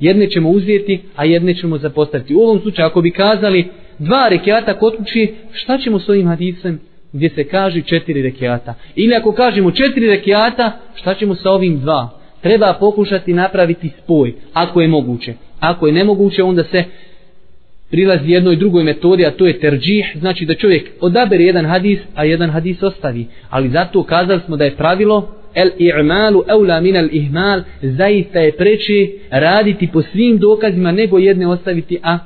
jedne 0.00 0.30
ćemo 0.30 0.50
uzeti, 0.50 1.00
a 1.16 1.24
jedne 1.24 1.54
ćemo 1.54 1.78
zapostaviti. 1.78 2.34
U 2.34 2.38
ovom 2.38 2.60
slučaju, 2.60 2.86
ako 2.86 3.00
bi 3.00 3.10
kazali 3.10 3.68
dva 3.98 4.28
rekiata 4.28 4.78
kod 4.78 4.96
kući, 4.96 5.34
šta 5.52 5.78
ćemo 5.78 5.98
s 5.98 6.08
ovim 6.08 6.26
hadisem 6.26 6.80
gdje 7.12 7.28
se 7.28 7.44
kaže 7.44 7.82
četiri 7.82 8.22
rekiata? 8.22 8.74
Ili 8.96 9.14
ako 9.14 9.32
kažemo 9.32 9.70
četiri 9.70 10.06
rekiata, 10.06 10.72
šta 10.94 11.14
ćemo 11.14 11.34
sa 11.34 11.50
ovim 11.50 11.80
dva? 11.80 12.08
Treba 12.40 12.76
pokušati 12.80 13.32
napraviti 13.32 13.90
spoj, 14.02 14.34
ako 14.52 14.80
je 14.80 14.88
moguće. 14.88 15.34
Ako 15.60 15.86
je 15.86 15.92
nemoguće, 15.92 16.42
onda 16.42 16.64
se 16.64 16.84
prilazi 17.94 18.30
jednoj 18.30 18.56
drugoj 18.56 18.84
metodi, 18.84 19.26
a 19.26 19.30
to 19.30 19.46
je 19.46 19.58
terđih, 19.60 20.04
znači 20.18 20.44
da 20.44 20.54
čovjek 20.54 20.90
odabere 21.00 21.44
jedan 21.44 21.66
hadis, 21.66 21.98
a 22.14 22.24
jedan 22.24 22.50
hadis 22.50 22.82
ostavi. 22.82 23.26
Ali 23.50 23.68
zato 23.68 24.02
kazali 24.02 24.40
smo 24.46 24.56
da 24.56 24.64
je 24.64 24.76
pravilo 24.76 25.34
el 25.54 25.70
i'malu 25.78 26.42
eula 26.48 26.80
min 26.80 26.96
al 26.96 27.08
ihmal 27.12 27.60
zaista 27.82 28.40
je 28.40 28.52
preče 28.52 29.08
raditi 29.30 29.88
po 29.92 30.02
svim 30.02 30.38
dokazima 30.38 30.92
nego 30.92 31.18
jedne 31.18 31.46
ostaviti, 31.46 31.98
a 32.02 32.18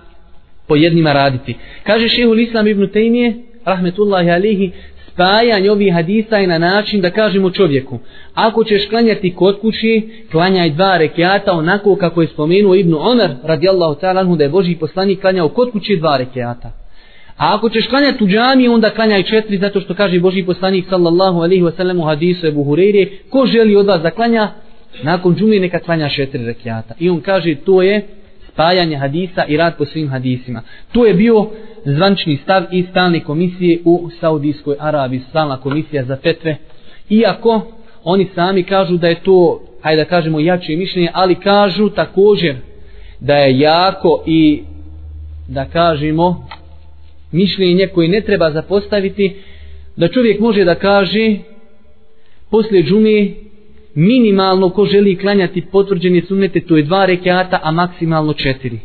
po 0.68 0.76
jednima 0.76 1.12
raditi. 1.12 1.54
Kaže 1.82 2.08
šehu 2.08 2.34
Islam 2.34 2.66
ibn 2.66 2.88
Tejmije, 2.88 3.34
rahmetullahi 3.64 4.30
alihi, 4.30 4.72
spajanje 5.18 5.70
ovih 5.70 5.94
hadisa 5.94 6.36
je 6.36 6.46
na 6.46 6.58
način 6.58 7.00
da 7.00 7.10
kažemo 7.10 7.50
čovjeku, 7.50 7.98
ako 8.34 8.64
ćeš 8.64 8.88
klanjati 8.88 9.34
kod 9.34 9.60
kući, 9.60 10.08
klanjaj 10.30 10.70
dva 10.70 10.96
rekiata 10.96 11.52
onako 11.52 11.96
kako 11.96 12.22
je 12.22 12.28
spomenuo 12.28 12.74
Ibn 12.74 12.94
Omer, 12.94 13.30
radijallahu 13.42 14.00
ta'ala, 14.00 14.36
da 14.36 14.44
je 14.44 14.50
Boži 14.50 14.76
poslanik 14.76 15.20
klanjao 15.20 15.48
kod 15.48 15.72
kući 15.72 15.96
dva 15.96 16.16
rekiata. 16.16 16.70
A 17.36 17.54
ako 17.54 17.70
ćeš 17.70 17.86
klanjati 17.86 18.24
u 18.24 18.26
džami, 18.26 18.68
onda 18.68 18.90
klanjaj 18.90 19.22
četiri, 19.22 19.58
zato 19.58 19.80
što 19.80 19.94
kaže 19.94 20.20
Boži 20.20 20.42
poslanik 20.42 20.84
sallallahu 20.88 21.38
alaihi 21.38 21.62
wa 21.62 21.76
sallam 21.76 22.00
u 22.00 22.04
hadisu 22.04 22.46
Ebu 22.46 22.64
Hureyre, 22.64 23.08
ko 23.30 23.46
želi 23.46 23.76
od 23.76 23.86
vas 23.86 24.02
da 24.02 24.10
klanja, 24.10 24.48
nakon 25.02 25.34
džumi 25.34 25.60
neka 25.60 25.78
klanja 25.78 26.08
četiri 26.08 26.44
rekiata. 26.44 26.94
I 26.98 27.10
on 27.10 27.20
kaže, 27.20 27.54
to 27.54 27.82
je 27.82 28.06
spajanje 28.58 28.96
hadisa 28.96 29.44
i 29.44 29.56
rad 29.56 29.76
po 29.78 29.84
svim 29.84 30.08
hadisima. 30.08 30.62
To 30.92 31.06
je 31.06 31.14
bio 31.14 31.46
zvančni 31.84 32.36
stav 32.36 32.62
i 32.72 32.86
stalne 32.90 33.20
komisije 33.20 33.78
u 33.84 34.10
Saudijskoj 34.20 34.76
Arabiji, 34.80 35.20
stalna 35.30 35.60
komisija 35.60 36.04
za 36.04 36.16
petve. 36.16 36.56
Iako 37.10 37.62
oni 38.04 38.28
sami 38.34 38.62
kažu 38.62 38.96
da 38.96 39.08
je 39.08 39.22
to, 39.22 39.60
hajde 39.82 40.02
da 40.02 40.08
kažemo, 40.08 40.40
jače 40.40 40.76
mišljenje, 40.76 41.10
ali 41.14 41.34
kažu 41.34 41.88
također 41.88 42.56
da 43.20 43.36
je 43.36 43.58
jako 43.58 44.22
i 44.26 44.62
da 45.48 45.64
kažemo 45.64 46.48
mišljenje 47.32 47.86
koje 47.86 48.08
ne 48.08 48.20
treba 48.20 48.50
zapostaviti, 48.50 49.36
da 49.96 50.08
čovjek 50.08 50.40
može 50.40 50.64
da 50.64 50.74
kaže 50.74 51.36
poslije 52.50 52.82
džume 52.82 53.28
minimalno 53.94 54.70
ko 54.70 54.84
želi 54.84 55.16
klanjati 55.16 55.60
potvrđene 55.72 56.22
sunnete, 56.22 56.60
to 56.60 56.76
je 56.76 56.82
dva 56.82 57.06
rekiata, 57.06 57.60
a 57.62 57.72
maksimalno 57.72 58.32
četiri. 58.32 58.78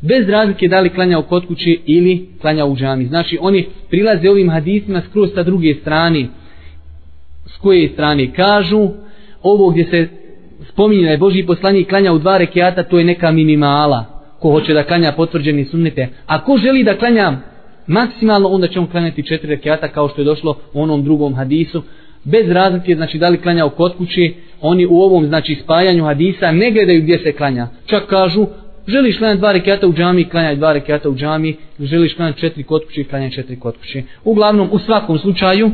Bez 0.00 0.28
razlike 0.28 0.68
da 0.68 0.80
li 0.80 0.90
klanjao 0.90 1.22
kod 1.22 1.46
kuće 1.46 1.76
ili 1.86 2.28
klanjao 2.40 2.68
u 2.68 2.76
džami. 2.76 3.06
Znači 3.06 3.38
oni 3.40 3.66
prilaze 3.90 4.30
ovim 4.30 4.50
hadisima 4.50 5.02
skroz 5.10 5.30
sa 5.34 5.42
druge 5.42 5.74
strane. 5.74 6.28
S 7.46 7.56
koje 7.56 7.88
strane 7.88 8.32
kažu, 8.32 8.88
ovo 9.42 9.70
gdje 9.70 9.84
se 9.84 10.08
spominje 10.68 11.04
da 11.04 11.10
je 11.10 11.18
Boži 11.18 11.46
poslanik 11.46 11.88
klanja 11.88 12.12
u 12.12 12.18
dva 12.18 12.38
rekiata, 12.38 12.82
to 12.82 12.98
je 12.98 13.04
neka 13.04 13.30
minimala. 13.30 14.04
Ko 14.40 14.50
hoće 14.50 14.74
da 14.74 14.84
klanja 14.84 15.12
potvrđeni 15.12 15.64
sunnete. 15.64 16.08
A 16.26 16.44
ko 16.44 16.56
želi 16.56 16.84
da 16.84 16.98
klanja 16.98 17.36
maksimalno, 17.86 18.48
onda 18.48 18.68
ćemo 18.68 18.86
klanjati 18.86 19.26
četiri 19.26 19.50
rekiata 19.50 19.88
kao 19.88 20.08
što 20.08 20.20
je 20.20 20.24
došlo 20.24 20.56
u 20.72 20.82
onom 20.82 21.04
drugom 21.04 21.34
hadisu 21.34 21.82
bez 22.30 22.50
razlike, 22.50 22.94
znači 22.94 23.18
da 23.18 23.28
li 23.28 23.42
klanja 23.42 23.66
u 23.66 23.70
kod 23.70 23.96
kuće, 23.96 24.30
oni 24.60 24.86
u 24.86 25.00
ovom 25.00 25.26
znači 25.26 25.54
spajanju 25.64 26.04
hadisa 26.04 26.52
ne 26.52 26.70
gledaju 26.70 27.02
gdje 27.02 27.18
se 27.18 27.32
klanja. 27.32 27.68
Čak 27.86 28.06
kažu, 28.06 28.46
želiš 28.86 29.18
klanjati 29.18 29.38
dva 29.38 29.52
rekiata 29.52 29.86
u 29.86 29.92
džami, 29.92 30.24
klanjaj 30.24 30.56
dva 30.56 30.72
rekiata 30.72 31.08
u 31.08 31.14
džami, 31.14 31.56
želiš 31.80 32.14
klanjati 32.14 32.40
četiri 32.40 32.62
kod 32.62 32.86
kuće, 32.86 33.04
klanjaj 33.04 33.30
četiri 33.30 33.58
kod 33.58 33.76
kuće. 33.78 34.02
Uglavnom, 34.24 34.68
u 34.72 34.78
svakom 34.78 35.18
slučaju, 35.18 35.70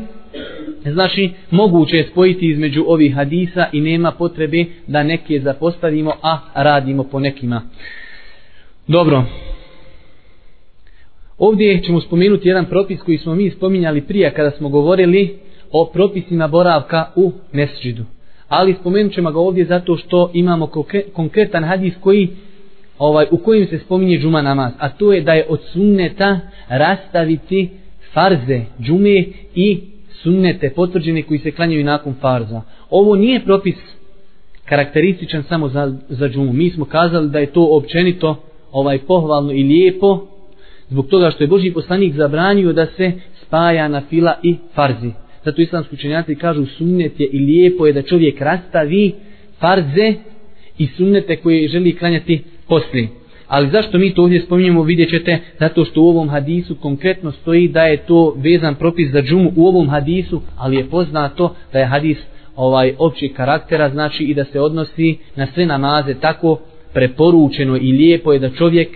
znači, 0.85 1.31
moguće 1.51 1.97
je 1.97 2.09
spojiti 2.11 2.51
između 2.51 2.85
ovih 2.87 3.15
hadisa 3.15 3.67
i 3.73 3.81
nema 3.81 4.11
potrebe 4.11 4.65
da 4.87 5.03
neke 5.03 5.41
zapostavimo, 5.41 6.13
a 6.23 6.39
radimo 6.55 7.05
po 7.05 7.21
nekima. 7.21 7.63
Dobro. 8.89 9.25
Ovdje 11.39 11.83
ćemo 11.83 12.01
spomenuti 12.01 12.49
jedan 12.49 12.65
propis 12.65 13.01
koji 13.03 13.19
smo 13.19 13.35
mi 13.35 13.51
spominjali 13.51 14.01
prije 14.01 14.35
kada 14.35 14.51
smo 14.51 14.69
govorili 14.69 15.39
o 15.77 15.85
propisima 15.85 16.49
boravka 16.49 17.07
u 17.17 17.33
mesđidu. 17.53 18.05
Ali 18.49 18.77
spomenut 18.81 19.13
ćemo 19.13 19.33
ga 19.33 19.39
ovdje 19.39 19.65
zato 19.65 19.97
što 19.97 20.31
imamo 20.33 20.71
konkretan 21.13 21.65
hadis 21.65 21.95
koji 22.01 22.29
ovaj 22.99 23.27
u 23.31 23.37
kojim 23.37 23.67
se 23.67 23.79
spominje 23.79 24.19
džuma 24.19 24.43
namaz, 24.43 24.73
a 24.79 24.89
to 24.89 25.13
je 25.13 25.21
da 25.21 25.33
je 25.33 25.47
od 25.49 25.61
sunneta 25.73 26.41
rastaviti 26.69 27.71
farze 28.13 28.61
džume 28.81 29.25
i 29.55 29.81
sunnete 30.23 30.71
potvrđene 30.71 31.23
koji 31.23 31.39
se 31.39 31.51
klanjaju 31.51 31.85
nakon 31.85 32.15
farza. 32.21 32.63
Ovo 32.91 33.17
nije 33.17 33.45
propis 33.45 33.75
karakterističan 34.65 35.43
samo 35.43 35.69
za, 35.69 35.95
za 36.09 36.29
džumu. 36.29 36.53
Mi 36.53 36.71
smo 36.71 36.85
kazali 36.85 37.31
da 37.31 37.39
je 37.39 37.53
to 37.53 37.69
općenito 37.71 38.37
ovaj 38.73 38.99
pohvalno 38.99 39.53
i 39.53 39.63
lijepo 39.63 40.27
zbog 40.89 41.07
toga 41.07 41.31
što 41.31 41.45
je 41.45 41.49
Boži 41.49 41.73
poslanik 41.73 42.15
zabranio 42.15 42.73
da 42.73 42.87
se 42.87 43.13
spaja 43.43 43.89
na 43.89 44.03
fila 44.11 44.35
i 44.43 44.57
farzi. 44.75 45.24
Zato 45.45 45.63
islamski 45.63 45.95
učenjaci 45.95 46.35
kažu 46.35 46.67
sunnet 46.67 47.21
je 47.21 47.27
i 47.27 47.39
lijepo 47.39 47.87
je 47.87 47.93
da 47.93 48.03
čovjek 48.03 48.41
rastavi 48.41 49.13
farze 49.59 50.15
i 50.79 50.87
sunnete 50.87 51.37
koje 51.37 51.69
želi 51.69 51.97
klanjati 51.97 52.43
poslije. 52.69 53.09
Ali 53.49 53.71
zašto 53.71 53.99
mi 53.99 54.15
to 54.15 54.23
ovdje 54.23 54.41
spominjemo, 54.41 54.83
vidjet 54.83 55.11
ćete, 55.11 55.39
zato 55.61 55.85
što 55.85 56.03
u 56.03 56.09
ovom 56.09 56.29
hadisu 56.29 56.75
konkretno 56.75 57.33
stoji 57.33 57.69
da 57.69 57.83
je 57.83 57.97
to 57.97 58.35
vezan 58.37 58.75
propis 58.75 59.11
za 59.13 59.23
džumu 59.23 59.53
u 59.57 59.67
ovom 59.67 59.89
hadisu, 59.89 60.43
ali 60.57 60.77
je 60.77 60.91
poznato 60.91 61.55
da 61.73 61.79
je 61.79 61.87
hadis 61.87 62.19
ovaj 62.57 62.95
općeg 62.99 63.33
karaktera, 63.33 63.91
znači 63.91 64.25
i 64.25 64.35
da 64.35 64.45
se 64.45 64.61
odnosi 64.61 65.17
na 65.37 65.47
sve 65.55 65.67
namaze 65.67 66.15
tako 66.15 66.59
preporučeno 66.93 67.77
i 67.77 67.93
lijepo 67.93 68.33
je 68.33 68.39
da 68.39 68.51
čovjek 68.51 68.89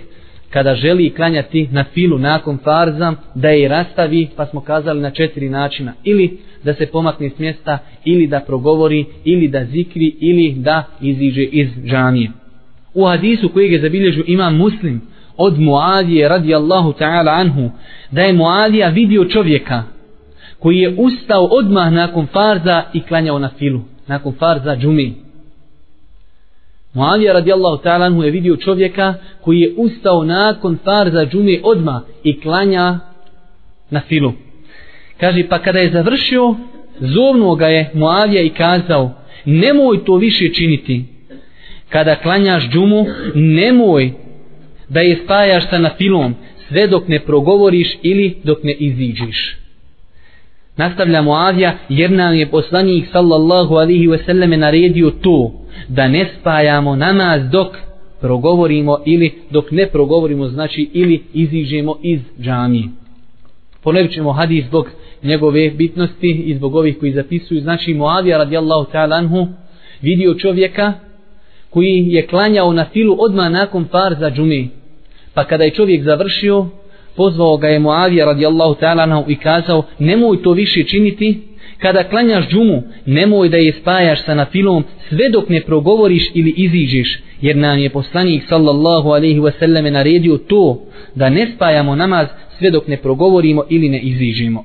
kada 0.50 0.74
želi 0.74 1.10
klanjati 1.10 1.68
na 1.72 1.84
filu 1.84 2.18
nakon 2.18 2.58
farza, 2.64 3.14
da 3.34 3.48
je 3.48 3.68
rastavi, 3.68 4.28
pa 4.36 4.46
smo 4.46 4.60
kazali 4.60 5.00
na 5.00 5.10
četiri 5.10 5.48
načina. 5.48 5.92
Ili 6.04 6.38
da 6.64 6.74
se 6.74 6.86
pomakne 6.86 7.30
s 7.30 7.38
mjesta, 7.38 7.78
ili 8.04 8.26
da 8.26 8.40
progovori, 8.40 9.04
ili 9.24 9.48
da 9.48 9.64
zikri, 9.64 10.14
ili 10.20 10.54
da 10.56 10.84
iziđe 11.00 11.42
iz 11.42 11.68
džanije. 11.84 12.30
U 12.94 13.06
hadisu 13.06 13.48
kojeg 13.48 13.72
je 13.72 13.80
zabilježio 13.80 14.24
ima 14.26 14.50
muslim 14.50 15.00
od 15.36 15.60
Muadije 15.60 16.28
radijallahu 16.28 16.92
ta'ala 16.92 17.40
anhu, 17.40 17.70
da 18.10 18.22
je 18.22 18.32
Muadija 18.32 18.88
vidio 18.88 19.24
čovjeka 19.24 19.82
koji 20.58 20.78
je 20.78 20.94
ustao 20.98 21.44
odmah 21.44 21.92
nakon 21.92 22.26
farza 22.26 22.82
i 22.92 23.00
klanjao 23.00 23.38
na 23.38 23.50
filu, 23.58 23.80
nakon 24.06 24.34
farza 24.38 24.76
džumi. 24.76 25.14
Muavija 26.98 27.32
radijallahu 27.32 27.82
ta'ala 27.82 28.06
anhu 28.06 28.22
je 28.22 28.30
vidio 28.30 28.56
čovjeka 28.56 29.14
koji 29.40 29.60
je 29.60 29.74
ustao 29.76 30.24
nakon 30.24 30.78
farza 30.84 31.26
džume 31.26 31.60
odma 31.62 32.02
i 32.24 32.40
klanja 32.40 32.98
na 33.90 34.00
filu. 34.00 34.32
Kaže, 35.20 35.48
pa 35.48 35.58
kada 35.58 35.78
je 35.78 35.90
završio, 35.90 36.54
zovnuo 37.00 37.54
ga 37.54 37.66
je 37.66 37.90
Muavija 37.94 38.42
i 38.42 38.48
kazao, 38.48 39.12
nemoj 39.44 40.04
to 40.04 40.16
više 40.16 40.52
činiti. 40.52 41.04
Kada 41.88 42.14
klanjaš 42.14 42.68
džumu, 42.70 43.06
nemoj 43.34 44.12
da 44.88 45.00
je 45.00 45.20
spajaš 45.24 45.70
sa 45.70 45.78
na 45.78 45.90
filom. 45.98 46.34
sve 46.68 46.86
dok 46.86 47.08
ne 47.08 47.20
progovoriš 47.20 47.88
ili 48.02 48.36
dok 48.44 48.62
ne 48.62 48.72
iziđeš. 48.72 49.57
Nastavlja 50.78 51.22
Muavija 51.22 51.78
jer 51.88 52.10
nam 52.10 52.34
je 52.34 52.50
poslanik 52.50 53.08
sallallahu 53.12 53.74
alihi 53.74 54.06
wasallam 54.06 54.56
naredio 54.56 55.10
to 55.10 55.52
da 55.88 56.08
ne 56.08 56.30
spajamo 56.40 56.96
namaz 56.96 57.50
dok 57.52 57.76
progovorimo 58.20 58.98
ili 59.06 59.32
dok 59.50 59.70
ne 59.70 59.86
progovorimo 59.86 60.48
znači 60.48 60.90
ili 60.92 61.22
iziđemo 61.34 61.96
iz 62.02 62.20
džamije. 62.40 62.84
Ponovit 63.82 64.12
ćemo 64.12 64.32
hadis 64.32 64.66
zbog 64.66 64.90
njegove 65.22 65.70
bitnosti 65.70 66.30
i 66.46 66.54
zbog 66.54 66.74
ovih 66.74 66.98
koji 66.98 67.12
zapisuju. 67.12 67.60
Znači 67.60 67.94
Muavija 67.94 68.38
radijallahu 68.38 68.90
ta'ala 68.92 69.18
anhu 69.18 69.48
vidio 70.02 70.34
čovjeka 70.34 70.92
koji 71.70 72.06
je 72.08 72.26
klanjao 72.26 72.72
na 72.72 72.84
filu 72.92 73.16
odmah 73.18 73.50
nakon 73.50 73.84
farza 73.90 74.30
džumi. 74.30 74.70
Pa 75.34 75.44
kada 75.44 75.64
je 75.64 75.70
čovjek 75.70 76.02
završio, 76.02 76.66
pozvao 77.18 77.56
ga 77.56 77.68
je 77.68 77.78
Muavija 77.78 78.24
radijallahu 78.24 78.74
ta'ala 78.80 79.02
anhu 79.02 79.24
i 79.28 79.36
kazao 79.36 79.82
nemoj 79.98 80.42
to 80.42 80.52
više 80.52 80.84
činiti. 80.84 81.40
Kada 81.78 82.04
klanjaš 82.04 82.48
džumu 82.48 82.82
nemoj 83.06 83.48
da 83.48 83.56
je 83.56 83.72
spajaš 83.80 84.24
sa 84.24 84.34
nafilom 84.34 84.84
sve 85.08 85.28
dok 85.32 85.48
ne 85.48 85.60
progovoriš 85.60 86.30
ili 86.34 86.54
iziđeš 86.56 87.18
jer 87.40 87.56
nam 87.56 87.78
je 87.78 87.90
poslanik 87.90 88.42
sallallahu 88.48 89.08
alaihi 89.08 89.40
wasallam 89.40 89.90
naredio 89.90 90.36
to 90.36 90.80
da 91.14 91.30
ne 91.30 91.46
spajamo 91.54 91.94
namaz 91.94 92.26
sve 92.58 92.70
dok 92.70 92.88
ne 92.88 92.96
progovorimo 92.96 93.64
ili 93.68 93.88
ne 93.88 94.00
iziđemo. 94.00 94.64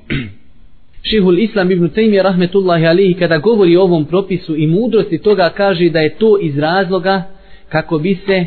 Šehul 1.09 1.39
Islam 1.39 1.71
ibn 1.71 1.89
Taymi 1.89 2.21
rahmetullahi 2.21 2.85
alihi 2.85 3.13
kada 3.13 3.37
govori 3.37 3.77
o 3.77 3.83
ovom 3.83 4.05
propisu 4.05 4.55
i 4.55 4.67
mudrosti 4.67 5.17
toga 5.17 5.49
kaže 5.57 5.89
da 5.89 5.99
je 5.99 6.15
to 6.15 6.37
iz 6.41 6.57
razloga 6.57 7.23
kako 7.69 7.99
bi 7.99 8.17
se 8.25 8.45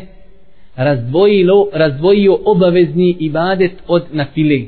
razdvojilo, 0.77 1.69
razdvojio 1.73 2.37
obavezni 2.45 3.17
ibadet 3.19 3.71
od 3.87 4.03
nafile. 4.11 4.61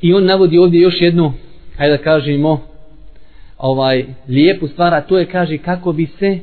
I 0.00 0.14
on 0.14 0.24
navodi 0.24 0.58
ovdje 0.58 0.80
još 0.80 1.00
jednu, 1.00 1.32
hajde 1.76 1.96
da 1.96 2.02
kažemo, 2.02 2.60
ovaj, 3.58 4.04
lijepu 4.28 4.66
stvar, 4.66 4.94
a 4.94 5.00
to 5.00 5.18
je, 5.18 5.26
kaže, 5.26 5.58
kako 5.58 5.92
bi 5.92 6.06
se 6.06 6.38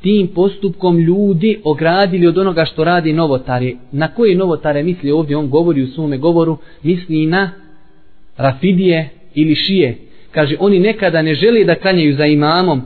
tim 0.00 0.28
postupkom 0.34 0.98
ljudi 0.98 1.60
ogradili 1.64 2.26
od 2.26 2.38
onoga 2.38 2.64
što 2.64 2.84
radi 2.84 3.12
novotare. 3.12 3.72
Na 3.92 4.08
koje 4.08 4.36
novotare 4.36 4.82
misli 4.82 5.10
ovdje, 5.10 5.36
on 5.36 5.48
govori 5.48 5.82
u 5.82 5.86
svome 5.86 6.18
govoru, 6.18 6.58
misli 6.82 7.26
na 7.26 7.50
rafidije 8.36 9.08
ili 9.34 9.54
šije. 9.54 9.96
Kaže, 10.30 10.56
oni 10.60 10.78
nekada 10.78 11.22
ne 11.22 11.34
žele 11.34 11.64
da 11.64 11.74
klanjaju 11.74 12.16
za 12.16 12.26
imamom 12.26 12.82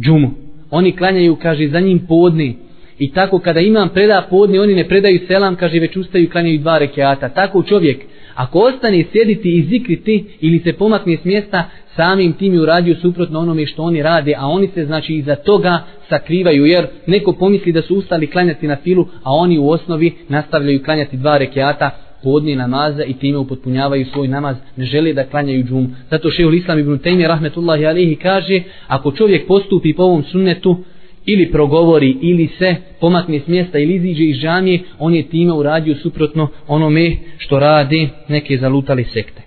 džumu. 0.00 0.30
Oni 0.70 0.96
klanjaju, 0.96 1.36
kaže, 1.36 1.68
za 1.68 1.80
njim 1.80 2.06
podni. 2.08 2.56
I 3.02 3.12
tako 3.12 3.38
kada 3.38 3.60
imam 3.60 3.88
preda 3.88 4.26
podne, 4.30 4.60
oni 4.60 4.74
ne 4.74 4.88
predaju 4.88 5.20
selam, 5.26 5.56
kaže, 5.56 5.78
već 5.78 5.96
ustaju 5.96 6.24
i 6.24 6.28
klanjaju 6.30 6.58
dva 6.58 6.78
rekiata. 6.78 7.28
Tako 7.28 7.62
čovjek, 7.62 8.04
ako 8.34 8.58
ostane 8.58 9.04
sjediti 9.12 9.56
i 9.56 9.62
zikriti 9.62 10.24
ili 10.40 10.58
se 10.58 10.72
pomakne 10.72 11.16
s 11.16 11.24
mjesta, 11.24 11.64
samim 11.96 12.32
tim 12.32 12.54
je 12.54 12.60
uradio 12.60 12.96
suprotno 12.96 13.40
onome 13.40 13.66
što 13.66 13.82
oni 13.82 14.02
rade, 14.02 14.34
a 14.38 14.46
oni 14.46 14.68
se 14.74 14.84
znači 14.84 15.14
iza 15.14 15.36
toga 15.36 15.78
sakrivaju, 16.08 16.66
jer 16.66 16.86
neko 17.06 17.32
pomisli 17.32 17.72
da 17.72 17.82
su 17.82 17.96
ustali 17.96 18.26
klanjati 18.26 18.66
na 18.66 18.76
filu, 18.76 19.06
a 19.22 19.34
oni 19.34 19.58
u 19.58 19.70
osnovi 19.70 20.12
nastavljaju 20.28 20.82
klanjati 20.82 21.16
dva 21.16 21.38
rekiata 21.38 21.90
podne 22.22 22.56
namaza 22.56 23.04
i 23.04 23.14
time 23.14 23.38
upotpunjavaju 23.38 24.06
svoj 24.12 24.28
namaz, 24.28 24.56
ne 24.76 24.84
žele 24.84 25.12
da 25.12 25.24
klanjaju 25.24 25.64
džum. 25.64 25.94
Zato 26.10 26.30
šeho 26.30 26.50
Islam 26.50 26.78
ibn 26.78 26.98
Taymi 26.98 27.26
rahmetullahi 27.26 27.86
alihi 27.86 28.16
kaže, 28.16 28.62
ako 28.86 29.12
čovjek 29.12 29.46
postupi 29.46 29.94
po 29.94 30.02
ovom 30.02 30.24
sunnetu, 30.24 30.84
ili 31.26 31.50
progovori, 31.50 32.16
ili 32.20 32.48
se 32.58 32.76
pomakne 33.00 33.40
s 33.40 33.46
mjesta, 33.46 33.78
ili 33.78 33.94
iziđe 33.94 34.24
iz 34.24 34.36
džamije, 34.36 34.80
on 34.98 35.14
je 35.14 35.28
time 35.28 35.52
uradio 35.52 35.94
suprotno 35.94 36.48
onome 36.68 37.16
što 37.38 37.58
radi 37.58 38.08
neke 38.28 38.58
zalutali 38.58 39.04
sekte. 39.04 39.42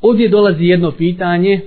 Ovdje 0.00 0.28
dolazi 0.28 0.64
jedno 0.64 0.90
pitanje, 0.90 1.60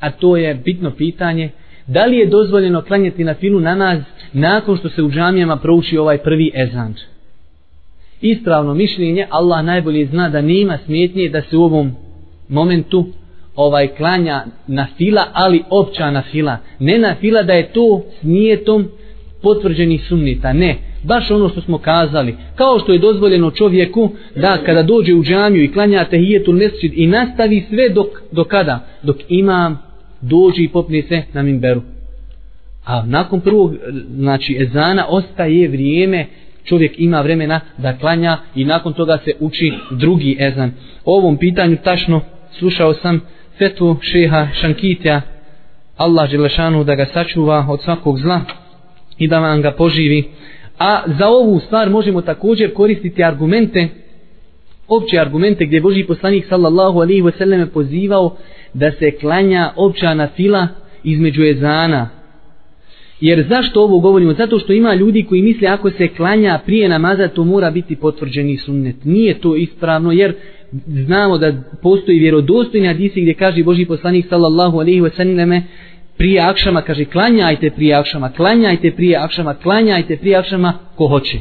a 0.00 0.10
to 0.10 0.36
je 0.36 0.54
bitno 0.54 0.90
pitanje, 0.90 1.50
da 1.86 2.06
li 2.06 2.16
je 2.16 2.26
dozvoljeno 2.26 2.82
klanjati 2.82 3.24
na 3.24 3.34
filu 3.34 3.60
namaz 3.60 3.98
nakon 4.32 4.76
što 4.76 4.88
se 4.88 5.02
u 5.02 5.10
džamijama 5.10 5.56
prouči 5.56 5.98
ovaj 5.98 6.18
prvi 6.18 6.50
ezan? 6.54 6.94
Ispravno 8.20 8.74
mišljenje, 8.74 9.26
Allah 9.30 9.64
najbolje 9.64 10.06
zna 10.06 10.28
da 10.28 10.40
nema 10.40 10.78
smetnje 10.84 11.28
da 11.28 11.42
se 11.42 11.56
u 11.56 11.62
ovom 11.62 11.92
momentu 12.48 13.06
ovaj 13.56 13.88
klanja 13.88 14.44
na 14.66 14.86
fila, 14.96 15.26
ali 15.32 15.62
opća 15.70 16.10
na 16.10 16.22
fila. 16.22 16.56
Ne 16.78 16.98
na 16.98 17.14
fila 17.20 17.42
da 17.42 17.52
je 17.52 17.72
to 17.72 18.02
s 18.20 18.22
nijetom 18.22 18.88
potvrđeni 19.42 19.98
sunnita, 19.98 20.52
ne. 20.52 20.76
Baš 21.02 21.30
ono 21.30 21.48
što 21.48 21.60
smo 21.60 21.78
kazali. 21.78 22.36
Kao 22.54 22.78
što 22.78 22.92
je 22.92 22.98
dozvoljeno 22.98 23.50
čovjeku 23.50 24.10
da 24.36 24.58
kada 24.66 24.82
dođe 24.82 25.14
u 25.14 25.22
džamiju 25.22 25.64
i 25.64 25.72
klanja 25.72 26.04
tehijetul 26.04 26.54
mesčid 26.54 26.92
i 26.94 27.06
nastavi 27.06 27.66
sve 27.68 27.88
dok, 27.88 28.08
do 28.32 28.44
kada? 28.44 28.86
Dok 29.02 29.16
imam 29.28 29.78
dođe 30.20 30.62
i 30.62 30.68
popne 30.68 31.02
se 31.02 31.22
na 31.32 31.42
minberu. 31.42 31.82
A 32.84 33.06
nakon 33.06 33.40
prvog 33.40 33.74
znači 34.14 34.56
ezana 34.60 35.06
ostaje 35.08 35.68
vrijeme 35.68 36.26
čovjek 36.64 36.92
ima 36.98 37.20
vremena 37.20 37.60
da 37.78 37.98
klanja 37.98 38.38
i 38.54 38.64
nakon 38.64 38.92
toga 38.92 39.18
se 39.24 39.32
uči 39.40 39.72
drugi 39.90 40.36
ezan. 40.40 40.72
O 41.04 41.16
ovom 41.16 41.36
pitanju 41.36 41.76
tačno 41.84 42.20
slušao 42.58 42.94
sam 42.94 43.20
fetvu 43.62 43.96
šeha 44.00 44.48
Šankitja 44.60 45.20
Allah 45.96 46.30
Želešanu 46.30 46.84
da 46.84 46.94
ga 46.94 47.06
sačuva 47.12 47.66
od 47.68 47.82
svakog 47.82 48.18
zla 48.18 48.40
i 49.18 49.28
da 49.28 49.38
vam 49.38 49.62
ga 49.62 49.70
poživi. 49.70 50.24
A 50.78 51.02
za 51.18 51.28
ovu 51.28 51.60
stvar 51.60 51.90
možemo 51.90 52.20
također 52.22 52.74
koristiti 52.74 53.24
argumente 53.24 53.88
opće 54.88 55.18
argumente 55.18 55.66
gdje 55.66 55.80
Boži 55.80 56.04
poslanik 56.04 56.46
sallallahu 56.48 56.98
alaihi 56.98 57.22
wasallam 57.22 57.66
pozivao 57.66 58.36
da 58.74 58.92
se 58.92 59.10
klanja 59.10 59.72
opća 59.76 60.14
na 60.14 60.28
fila 60.36 60.68
između 61.04 61.42
ezana 61.42 62.08
jer 63.22 63.46
zašto 63.48 63.82
ovo 63.82 63.98
govorimo 63.98 64.32
zato 64.32 64.58
što 64.58 64.72
ima 64.72 64.94
ljudi 64.94 65.22
koji 65.22 65.42
misle 65.42 65.68
ako 65.68 65.90
se 65.90 66.08
klanja 66.08 66.60
prije 66.66 66.88
namaza 66.88 67.28
to 67.28 67.44
mora 67.44 67.70
biti 67.70 67.96
potvrđeni 67.96 68.56
sunnet 68.56 69.04
nije 69.04 69.40
to 69.40 69.56
ispravno 69.56 70.12
jer 70.12 70.34
znamo 70.86 71.38
da 71.38 71.52
postoji 71.82 72.18
vjerodostojni 72.18 72.86
hadisi 72.86 73.20
gdje 73.20 73.34
kaže 73.34 73.64
Boži 73.64 73.86
poslanik 73.86 74.26
sallallahu 74.28 74.78
alaihi 74.78 75.00
wasallame 75.00 75.62
prije 76.16 76.40
akšama, 76.40 76.82
kaže 76.82 77.04
klanjajte 77.04 77.70
prije 77.70 77.94
akšama, 77.94 78.32
klanjajte 78.32 78.90
prije 78.90 79.16
akšama, 79.16 79.54
klanjajte 79.54 80.16
prije 80.16 80.36
akšama 80.36 80.72
ko 80.96 81.06
hoće. 81.06 81.38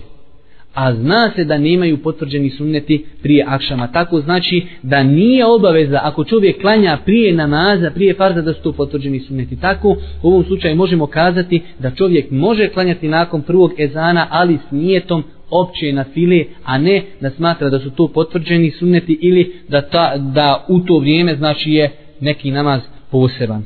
A 0.74 0.94
zna 0.94 1.32
se 1.36 1.44
da 1.44 1.58
nemaju 1.58 1.98
potvrđeni 1.98 2.50
sunneti 2.50 3.06
prije 3.22 3.46
akšama. 3.48 3.88
Tako 3.88 4.22
znači 4.22 4.66
da 4.84 5.04
nije 5.04 5.46
obaveza 5.46 6.00
ako 6.04 6.24
čovjek 6.24 6.62
klanja 6.62 6.98
prije 7.06 7.34
namaza, 7.34 7.92
prije 7.92 8.14
farza 8.14 8.42
da 8.42 8.54
su 8.54 8.62
to 8.62 8.72
potvrđeni 8.72 9.20
sunneti. 9.20 9.56
Tako 9.56 9.96
u 10.24 10.28
ovom 10.28 10.44
slučaju 10.44 10.76
možemo 10.76 11.08
kazati 11.08 11.62
da 11.80 11.92
čovjek 11.92 12.32
može 12.32 12.68
klanjati 12.68 13.08
nakon 13.08 13.42
prvog 13.42 13.72
ezana, 13.80 14.28
ali 14.30 14.58
s 14.68 14.72
nijetom 14.72 15.24
opće 15.50 15.94
na 15.94 16.04
file, 16.14 16.44
a 16.64 16.78
ne 16.78 17.04
da 17.22 17.30
smatra 17.30 17.70
da 17.70 17.80
su 17.80 17.90
to 17.90 18.08
potvrđeni 18.08 18.72
sunneti 18.72 19.20
ili 19.22 19.54
da, 19.68 19.82
ta, 19.82 20.18
da 20.18 20.66
u 20.70 20.80
to 20.80 21.00
vrijeme 21.00 21.36
znači 21.36 21.72
je 21.72 21.92
neki 22.20 22.52
namaz 22.52 22.82
poseban. 23.12 23.64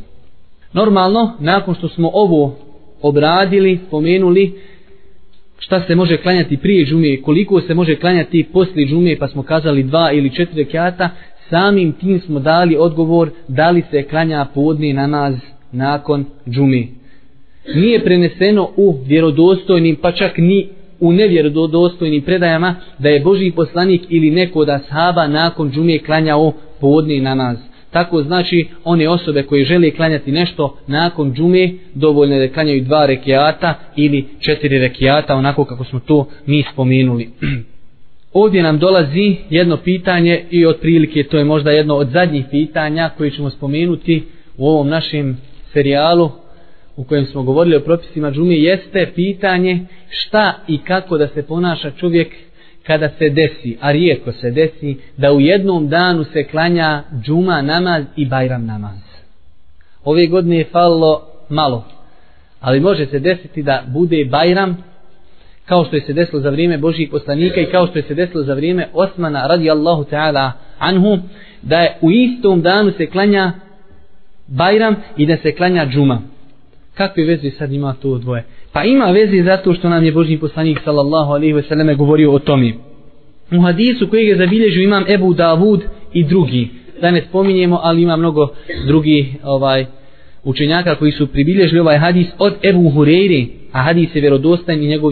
Normalno, 0.73 1.33
nakon 1.39 1.75
što 1.75 1.87
smo 1.87 2.09
ovo 2.13 2.57
obradili, 3.01 3.79
pomenuli, 3.91 4.53
šta 5.65 5.81
se 5.87 5.95
može 5.95 6.17
klanjati 6.17 6.57
prije 6.57 6.85
džume, 6.85 7.21
koliko 7.21 7.61
se 7.61 7.73
može 7.73 7.95
klanjati 7.95 8.45
poslije 8.53 8.87
džume, 8.87 9.15
pa 9.19 9.27
smo 9.27 9.43
kazali 9.43 9.83
dva 9.83 10.11
ili 10.11 10.35
četiri 10.35 10.63
rekiata, 10.63 11.09
samim 11.49 11.91
tim 11.91 12.19
smo 12.19 12.39
dali 12.39 12.75
odgovor 12.79 13.29
da 13.47 13.69
li 13.69 13.83
se 13.91 14.03
klanja 14.03 14.45
podni 14.53 14.93
namaz 14.93 15.35
nakon 15.71 16.25
džume. 16.49 16.87
Nije 17.75 18.03
preneseno 18.03 18.69
u 18.77 18.95
vjerodostojnim, 19.05 19.95
pa 19.95 20.11
čak 20.11 20.37
ni 20.37 20.67
u 20.99 21.13
nevjerodostojnim 21.13 22.21
predajama 22.21 22.75
da 22.99 23.09
je 23.09 23.19
Boži 23.19 23.51
poslanik 23.51 24.01
ili 24.09 24.31
neko 24.31 24.59
od 24.59 24.69
ashaba 24.69 25.27
nakon 25.27 25.71
džume 25.71 25.99
klanjao 25.99 26.53
podni 26.81 27.21
namaz. 27.21 27.57
Tako 27.95 28.23
znači 28.23 28.67
one 28.83 29.09
osobe 29.09 29.43
koje 29.43 29.65
žele 29.65 29.91
klanjati 29.91 30.31
nešto 30.31 30.77
nakon 30.87 31.33
džume 31.33 31.71
dovoljno 31.93 32.35
je 32.35 32.47
da 32.47 32.53
klanjaju 32.53 32.83
dva 32.83 33.05
rekiata 33.05 33.73
ili 33.95 34.25
četiri 34.39 34.79
rekiata 34.79 35.35
onako 35.35 35.65
kako 35.65 35.83
smo 35.83 35.99
to 35.99 36.27
mi 36.45 36.63
spomenuli. 36.73 37.29
Ovdje 38.33 38.63
nam 38.63 38.79
dolazi 38.79 39.35
jedno 39.49 39.77
pitanje 39.77 40.45
i 40.51 40.65
otprilike 40.65 41.23
to 41.23 41.37
je 41.37 41.43
možda 41.43 41.71
jedno 41.71 41.95
od 41.95 42.09
zadnjih 42.09 42.45
pitanja 42.51 43.09
koje 43.17 43.31
ćemo 43.31 43.49
spomenuti 43.49 44.23
u 44.57 44.67
ovom 44.67 44.87
našem 44.87 45.37
serijalu 45.73 46.29
u 46.95 47.03
kojem 47.03 47.25
smo 47.25 47.43
govorili 47.43 47.75
o 47.75 47.83
propisima 47.85 48.31
džume 48.31 48.55
jeste 48.55 49.11
pitanje 49.15 49.85
šta 50.09 50.53
i 50.67 50.77
kako 50.77 51.17
da 51.17 51.27
se 51.27 51.43
ponaša 51.47 51.91
čovjek 51.91 52.35
kada 52.87 53.09
se 53.09 53.29
desi, 53.29 53.77
a 53.81 53.91
rijetko 53.91 54.31
se 54.31 54.51
desi, 54.51 54.97
da 55.17 55.33
u 55.33 55.39
jednom 55.39 55.89
danu 55.89 56.23
se 56.23 56.43
klanja 56.43 57.03
džuma 57.21 57.61
namaz 57.61 58.03
i 58.15 58.25
bajram 58.25 58.65
namaz. 58.65 58.99
Ove 60.03 60.27
godine 60.27 60.57
je 60.57 60.65
falilo 60.71 61.27
malo, 61.49 61.85
ali 62.59 62.79
može 62.79 63.05
se 63.05 63.19
desiti 63.19 63.63
da 63.63 63.83
bude 63.87 64.25
bajram 64.25 64.83
kao 65.65 65.85
što 65.85 65.95
je 65.95 66.01
se 66.01 66.13
desilo 66.13 66.41
za 66.41 66.49
vrijeme 66.49 66.77
Božih 66.77 67.09
poslanika 67.09 67.61
i 67.61 67.71
kao 67.71 67.87
što 67.87 67.99
je 67.99 68.03
se 68.03 68.13
desilo 68.13 68.43
za 68.43 68.53
vrijeme 68.53 68.87
Osmana 68.93 69.47
radijallahu 69.47 70.03
ta'ala 70.03 70.51
anhu, 70.79 71.17
da 71.61 71.79
je 71.79 71.97
u 72.01 72.11
istom 72.11 72.61
danu 72.61 72.91
se 72.91 73.05
klanja 73.05 73.53
Bajram 74.47 74.95
i 75.17 75.25
da 75.25 75.37
se 75.37 75.51
klanja 75.51 75.85
džuma. 75.85 76.21
Kakve 76.93 77.23
veze 77.23 77.51
sad 77.51 77.71
ima 77.71 77.93
to 78.01 78.17
dvoje? 78.17 78.43
Pa 78.75 78.83
ima 78.83 79.05
veze 79.05 79.43
zato 79.43 79.73
što 79.73 79.89
nam 79.89 80.03
je 80.03 80.11
Božji 80.11 80.37
poslanik 80.37 80.79
sallallahu 80.83 81.31
alaihi 81.31 81.53
ve 81.53 81.61
selleme 81.61 81.95
govorio 81.95 82.31
o 82.31 82.39
tome. 82.39 82.73
U 83.51 83.61
hadisu 83.61 84.07
kojeg 84.07 84.27
je 84.27 84.37
zabilježio 84.37 84.83
imam 84.83 85.03
Ebu 85.07 85.33
Davud 85.33 85.81
i 86.13 86.23
drugi. 86.23 86.69
Da 87.01 87.11
ne 87.11 87.21
spominjemo, 87.21 87.79
ali 87.83 88.01
ima 88.01 88.15
mnogo 88.15 88.47
drugi 88.87 89.33
ovaj, 89.43 89.85
učenjaka 90.43 90.95
koji 90.95 91.11
su 91.11 91.27
pribilježili 91.27 91.79
ovaj 91.79 91.97
hadis 91.97 92.27
od 92.37 92.53
Ebu 92.63 92.91
Hureyri, 92.91 93.47
a 93.71 93.81
hadis 93.81 94.15
je 94.15 94.21
vjerodostan 94.21 94.83
i 94.83 94.87
njegov 94.87 95.11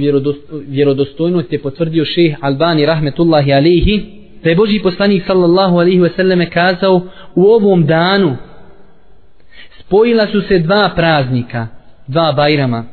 vjerodostojnost 0.68 1.54
je 1.54 1.62
potvrdio 1.62 2.06
šeh 2.06 2.36
Albani 2.42 2.86
rahmetullahi 2.86 3.54
alaihi, 3.54 4.02
da 4.44 4.50
je 4.50 4.56
Božji 4.56 4.80
poslanik 4.80 5.24
sallallahu 5.28 5.76
alaihi 5.76 6.00
ve 6.00 6.10
selleme 6.10 6.50
kazao 6.50 7.02
u 7.36 7.44
ovom 7.44 7.86
danu 7.86 8.38
spojila 9.80 10.28
su 10.28 10.42
se 10.42 10.60
dva 10.60 10.90
praznika, 10.96 11.68
dva 12.08 12.32
bajrama. 12.32 12.86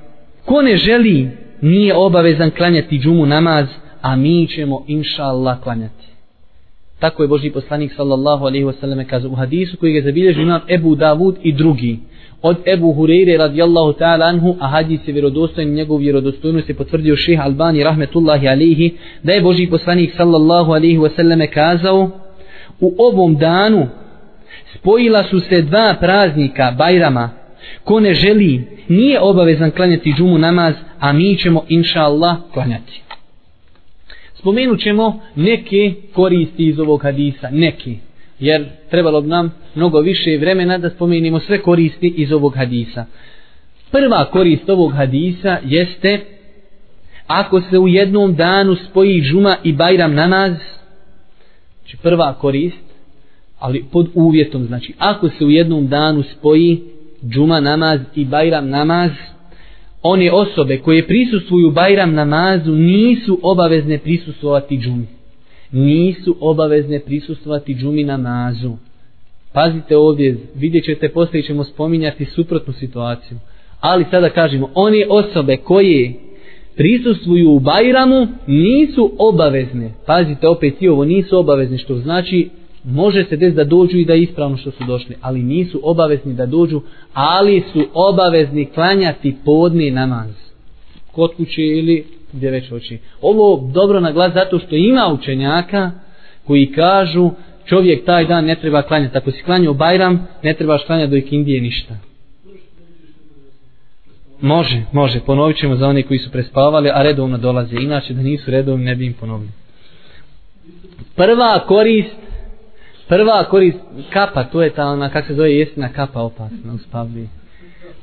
Ko 0.44 0.62
ne 0.62 0.76
želi, 0.76 1.29
nije 1.61 1.94
obavezan 1.94 2.50
klanjati 2.50 2.98
džumu 2.98 3.26
namaz, 3.26 3.66
a 4.03 4.16
mi 4.16 4.46
ćemo 4.46 4.85
inša 4.87 5.22
Allah 5.22 5.61
klanjati. 5.62 6.07
Tako 6.98 7.22
je 7.22 7.29
Boži 7.29 7.50
poslanik 7.50 7.92
sallallahu 7.96 8.44
alaihi 8.44 8.64
wasallam 8.64 9.07
kazao 9.07 9.31
u 9.31 9.35
hadisu 9.35 9.76
koji 9.76 9.94
je 9.94 10.03
zabilježio 10.03 10.42
imam 10.42 10.61
Ebu 10.68 10.94
Davud 10.94 11.37
i 11.42 11.53
drugi. 11.53 11.98
Od 12.42 12.57
Ebu 12.66 12.94
Hureyre 12.94 13.38
radijallahu 13.38 13.92
ta'ala 13.92 14.24
anhu, 14.24 14.57
a 14.61 14.68
hadis 14.68 15.00
je 15.07 15.12
vjerodostojen, 15.12 15.74
njegov 15.74 15.98
vjerodostojnost 15.98 16.68
je 16.68 16.74
potvrdio 16.74 17.16
šeha 17.16 17.42
Albani 17.42 17.85
rahmetullahi 17.85 18.48
alaihi, 18.48 18.94
da 19.22 19.33
je 19.33 19.42
Boži 19.42 19.66
poslanik 19.66 20.12
sallallahu 20.16 20.72
alaihi 20.72 20.98
wasallam 20.98 21.50
kazao 21.55 22.11
u 22.81 22.94
ovom 22.98 23.37
danu 23.37 23.88
spojila 24.74 25.22
su 25.22 25.40
se 25.40 25.62
dva 25.62 25.94
praznika 26.00 26.74
Bajrama. 26.79 27.39
Ko 27.85 28.01
ne 28.01 28.14
želi, 28.14 28.62
nije 28.88 29.21
obavezan 29.21 29.71
klanjati 29.71 30.14
džumu 30.16 30.38
namaz, 30.38 30.75
a 30.99 31.12
mi 31.12 31.37
ćemo 31.37 31.64
inša 31.69 32.01
Allah 32.01 32.37
klanjati. 32.53 33.03
Spomenut 34.35 34.81
ćemo 34.81 35.21
neke 35.37 35.95
koristi 36.12 36.66
iz 36.66 36.79
ovog 36.79 37.03
hadisa, 37.03 37.51
neke, 37.51 37.95
jer 38.38 38.64
trebalo 38.90 39.21
bi 39.21 39.29
nam 39.29 39.55
mnogo 39.75 40.01
više 40.01 40.37
vremena 40.40 40.79
da 40.79 40.90
spomenimo 40.90 41.40
sve 41.40 41.62
koristi 41.62 42.14
iz 42.16 42.33
ovog 42.33 42.57
hadisa. 42.57 43.05
Prva 43.90 44.25
korist 44.25 44.69
ovog 44.69 44.93
hadisa 44.93 45.59
jeste 45.64 46.21
ako 47.27 47.61
se 47.61 47.79
u 47.79 47.88
jednom 47.88 48.35
danu 48.35 48.77
spoji 48.90 49.21
džuma 49.21 49.57
i 49.64 49.73
bajram 49.73 50.14
namaz, 50.14 50.53
znači 51.81 51.97
prva 51.97 52.35
korist, 52.35 52.85
ali 53.59 53.85
pod 53.93 54.09
uvjetom, 54.14 54.64
znači 54.64 54.95
ako 54.99 55.29
se 55.29 55.45
u 55.45 55.51
jednom 55.51 55.88
danu 55.88 56.23
spoji 56.23 56.83
džuma 57.28 57.61
namaz 57.61 58.00
i 58.14 58.24
bajram 58.24 58.68
namaz, 58.68 59.11
one 60.02 60.33
osobe 60.33 60.78
koje 60.78 61.06
prisustvuju 61.06 61.70
Bajram 61.70 62.14
namazu 62.14 62.72
nisu 62.72 63.38
obavezne 63.42 63.98
prisustvovati 63.98 64.78
džumi. 64.78 65.06
Nisu 65.72 66.37
obavezne 66.40 67.00
prisustvovati 67.00 67.74
džumi 67.74 68.04
namazu. 68.04 68.72
Pazite 69.52 69.96
ovdje, 69.96 70.37
vidjet 70.54 70.85
ćete, 70.85 71.09
poslije 71.09 71.42
ćemo 71.42 71.64
spominjati 71.64 72.24
suprotnu 72.24 72.72
situaciju. 72.72 73.38
Ali 73.80 74.04
sada 74.11 74.30
kažemo, 74.30 74.70
one 74.74 75.06
osobe 75.09 75.56
koje 75.56 76.14
prisustvuju 76.76 77.50
u 77.50 77.61
Bajramu 77.61 78.26
nisu 78.46 79.12
obavezne. 79.18 79.92
Pazite 80.06 80.48
opet 80.48 80.83
i 80.83 80.88
ovo, 80.88 81.04
nisu 81.04 81.38
obavezne, 81.38 81.78
što 81.78 81.94
znači 81.94 82.50
može 82.85 83.25
se 83.25 83.37
des 83.37 83.55
da 83.55 83.64
dođu 83.64 83.99
i 83.99 84.05
da 84.05 84.14
ispravno 84.14 84.57
što 84.57 84.71
su 84.71 84.85
došli, 84.85 85.16
ali 85.21 85.43
nisu 85.43 85.81
obavezni 85.83 86.35
da 86.35 86.47
dođu, 86.47 86.83
ali 87.12 87.64
su 87.73 87.87
obavezni 87.95 88.66
klanjati 88.66 89.37
podni 89.45 89.90
namaz. 89.90 90.31
Kod 91.12 91.35
kuće 91.37 91.62
ili 91.62 92.05
gdje 92.33 92.51
već 92.51 92.69
hoće. 92.69 92.99
Ovo 93.23 93.71
dobro 93.73 94.01
na 94.01 94.12
glas 94.12 94.33
zato 94.35 94.59
što 94.59 94.77
ima 94.77 95.12
učenjaka 95.12 95.90
koji 96.47 96.73
kažu 96.73 97.31
čovjek 97.64 98.05
taj 98.05 98.27
dan 98.27 98.45
ne 98.45 98.55
treba 98.55 98.83
klanjati. 98.83 99.19
Ako 99.19 99.31
si 99.31 99.43
klanjao 99.43 99.75
Bajram, 99.75 100.29
ne 100.43 100.55
trebaš 100.55 100.85
klanjati 100.85 101.11
do 101.11 101.16
ikindije 101.16 101.61
ništa. 101.61 101.95
Može, 104.40 104.83
može, 104.93 105.21
ponovit 105.21 105.57
ćemo 105.57 105.77
za 105.77 105.88
one 105.88 106.03
koji 106.03 106.19
su 106.19 106.31
prespavali, 106.31 106.90
a 106.95 107.03
redovno 107.03 107.38
dolaze. 107.38 107.77
Inače 107.77 108.14
da 108.14 108.23
nisu 108.23 108.51
redovni, 108.51 108.85
ne 108.85 108.95
bi 108.95 109.07
im 109.07 109.12
ponovili. 109.12 109.51
Prva 111.16 111.59
korist 111.66 112.16
Prva 113.11 113.44
korist 113.44 113.79
kapa, 114.12 114.44
to 114.44 114.62
je 114.62 114.70
ta 114.70 114.87
ona, 114.87 115.09
kak 115.11 115.27
se 115.27 115.35
zove 115.35 115.55
jesina 115.55 115.88
kapa 115.88 116.20
opasna 116.20 116.75
u 116.75 116.79
spavlji. 116.79 117.29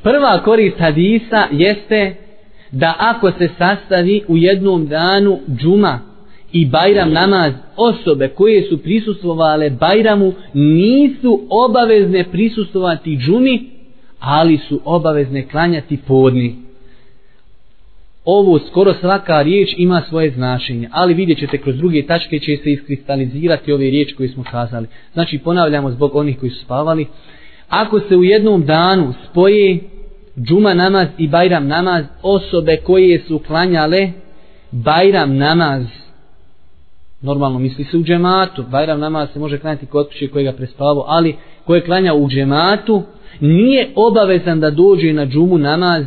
Prva 0.03 0.41
korist 0.45 0.79
hadisa 0.79 1.47
jeste 1.51 2.15
da 2.71 2.95
ako 2.99 3.31
se 3.31 3.49
sastavi 3.57 4.21
u 4.27 4.37
jednom 4.37 4.87
danu 4.87 5.39
džuma 5.57 5.99
i 6.51 6.65
bajram 6.65 7.11
namaz 7.11 7.53
osobe 7.77 8.27
koje 8.27 8.69
su 8.69 8.77
prisustvovale 8.77 9.69
bajramu 9.69 10.33
nisu 10.53 11.41
obavezne 11.49 12.25
prisustvovati 12.31 13.17
džumi, 13.17 13.69
ali 14.19 14.57
su 14.57 14.81
obavezne 14.85 15.47
klanjati 15.47 15.97
podni 16.07 16.66
ovo 18.29 18.59
skoro 18.59 18.93
svaka 18.93 19.41
riječ 19.41 19.69
ima 19.77 20.01
svoje 20.09 20.31
značenje, 20.31 20.89
ali 20.91 21.13
vidjet 21.13 21.39
ćete 21.39 21.57
kroz 21.57 21.77
druge 21.77 22.05
tačke 22.05 22.39
će 22.39 22.57
se 22.63 22.71
iskristalizirati 22.71 23.71
ove 23.71 23.89
riječi 23.89 24.15
koje 24.15 24.29
smo 24.29 24.43
kazali. 24.51 24.87
Znači 25.13 25.37
ponavljamo 25.37 25.91
zbog 25.91 26.15
onih 26.15 26.39
koji 26.39 26.49
su 26.49 26.63
spavali. 26.63 27.07
Ako 27.69 27.99
se 27.99 28.15
u 28.15 28.23
jednom 28.23 28.65
danu 28.65 29.13
spoje 29.29 29.79
džuma 30.37 30.73
namaz 30.73 31.07
i 31.17 31.27
bajram 31.27 31.67
namaz 31.67 32.05
osobe 32.23 32.77
koje 32.77 33.19
su 33.27 33.39
klanjale 33.39 34.11
bajram 34.71 35.37
namaz 35.37 35.83
normalno 37.21 37.59
misli 37.59 37.83
se 37.83 37.97
u 37.97 38.03
džematu 38.03 38.63
bajram 38.71 38.99
namaz 38.99 39.29
se 39.33 39.39
može 39.39 39.59
klanjati 39.59 39.85
kod 39.85 40.07
kuće 40.07 40.27
koje 40.27 40.43
ga 40.43 40.51
prespavao 40.51 41.03
ali 41.07 41.35
koje 41.65 41.85
klanja 41.85 42.13
u 42.13 42.29
džematu 42.29 43.03
nije 43.39 43.89
obavezan 43.95 44.59
da 44.59 44.69
dođe 44.69 45.13
na 45.13 45.25
džumu 45.25 45.57
namaz 45.57 46.05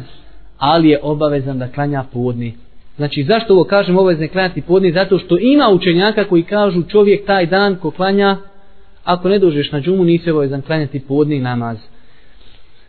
ali 0.60 0.88
je 0.88 0.98
obavezan 1.02 1.58
da 1.58 1.68
klanja 1.68 2.04
podni. 2.12 2.54
Znači, 2.96 3.24
zašto 3.24 3.54
ovo 3.54 3.64
kažem 3.64 3.98
obavezan 3.98 4.28
klanjati 4.28 4.62
podni? 4.62 4.92
Zato 4.92 5.18
što 5.18 5.38
ima 5.38 5.68
učenjaka 5.68 6.24
koji 6.24 6.42
kažu 6.42 6.82
čovjek 6.82 7.26
taj 7.26 7.46
dan 7.46 7.76
ko 7.76 7.90
klanja, 7.90 8.36
ako 9.04 9.28
ne 9.28 9.38
dođeš 9.38 9.72
na 9.72 9.80
džumu, 9.80 10.04
nisi 10.04 10.30
obavezan 10.30 10.62
klanjati 10.62 11.00
podni 11.00 11.40
namaz. 11.40 11.78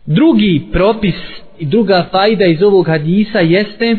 Drugi 0.06 0.62
propis 0.72 1.14
i 1.58 1.66
druga 1.66 2.06
fajda 2.10 2.44
iz 2.44 2.62
ovog 2.62 2.86
hadisa 2.86 3.38
jeste 3.40 3.96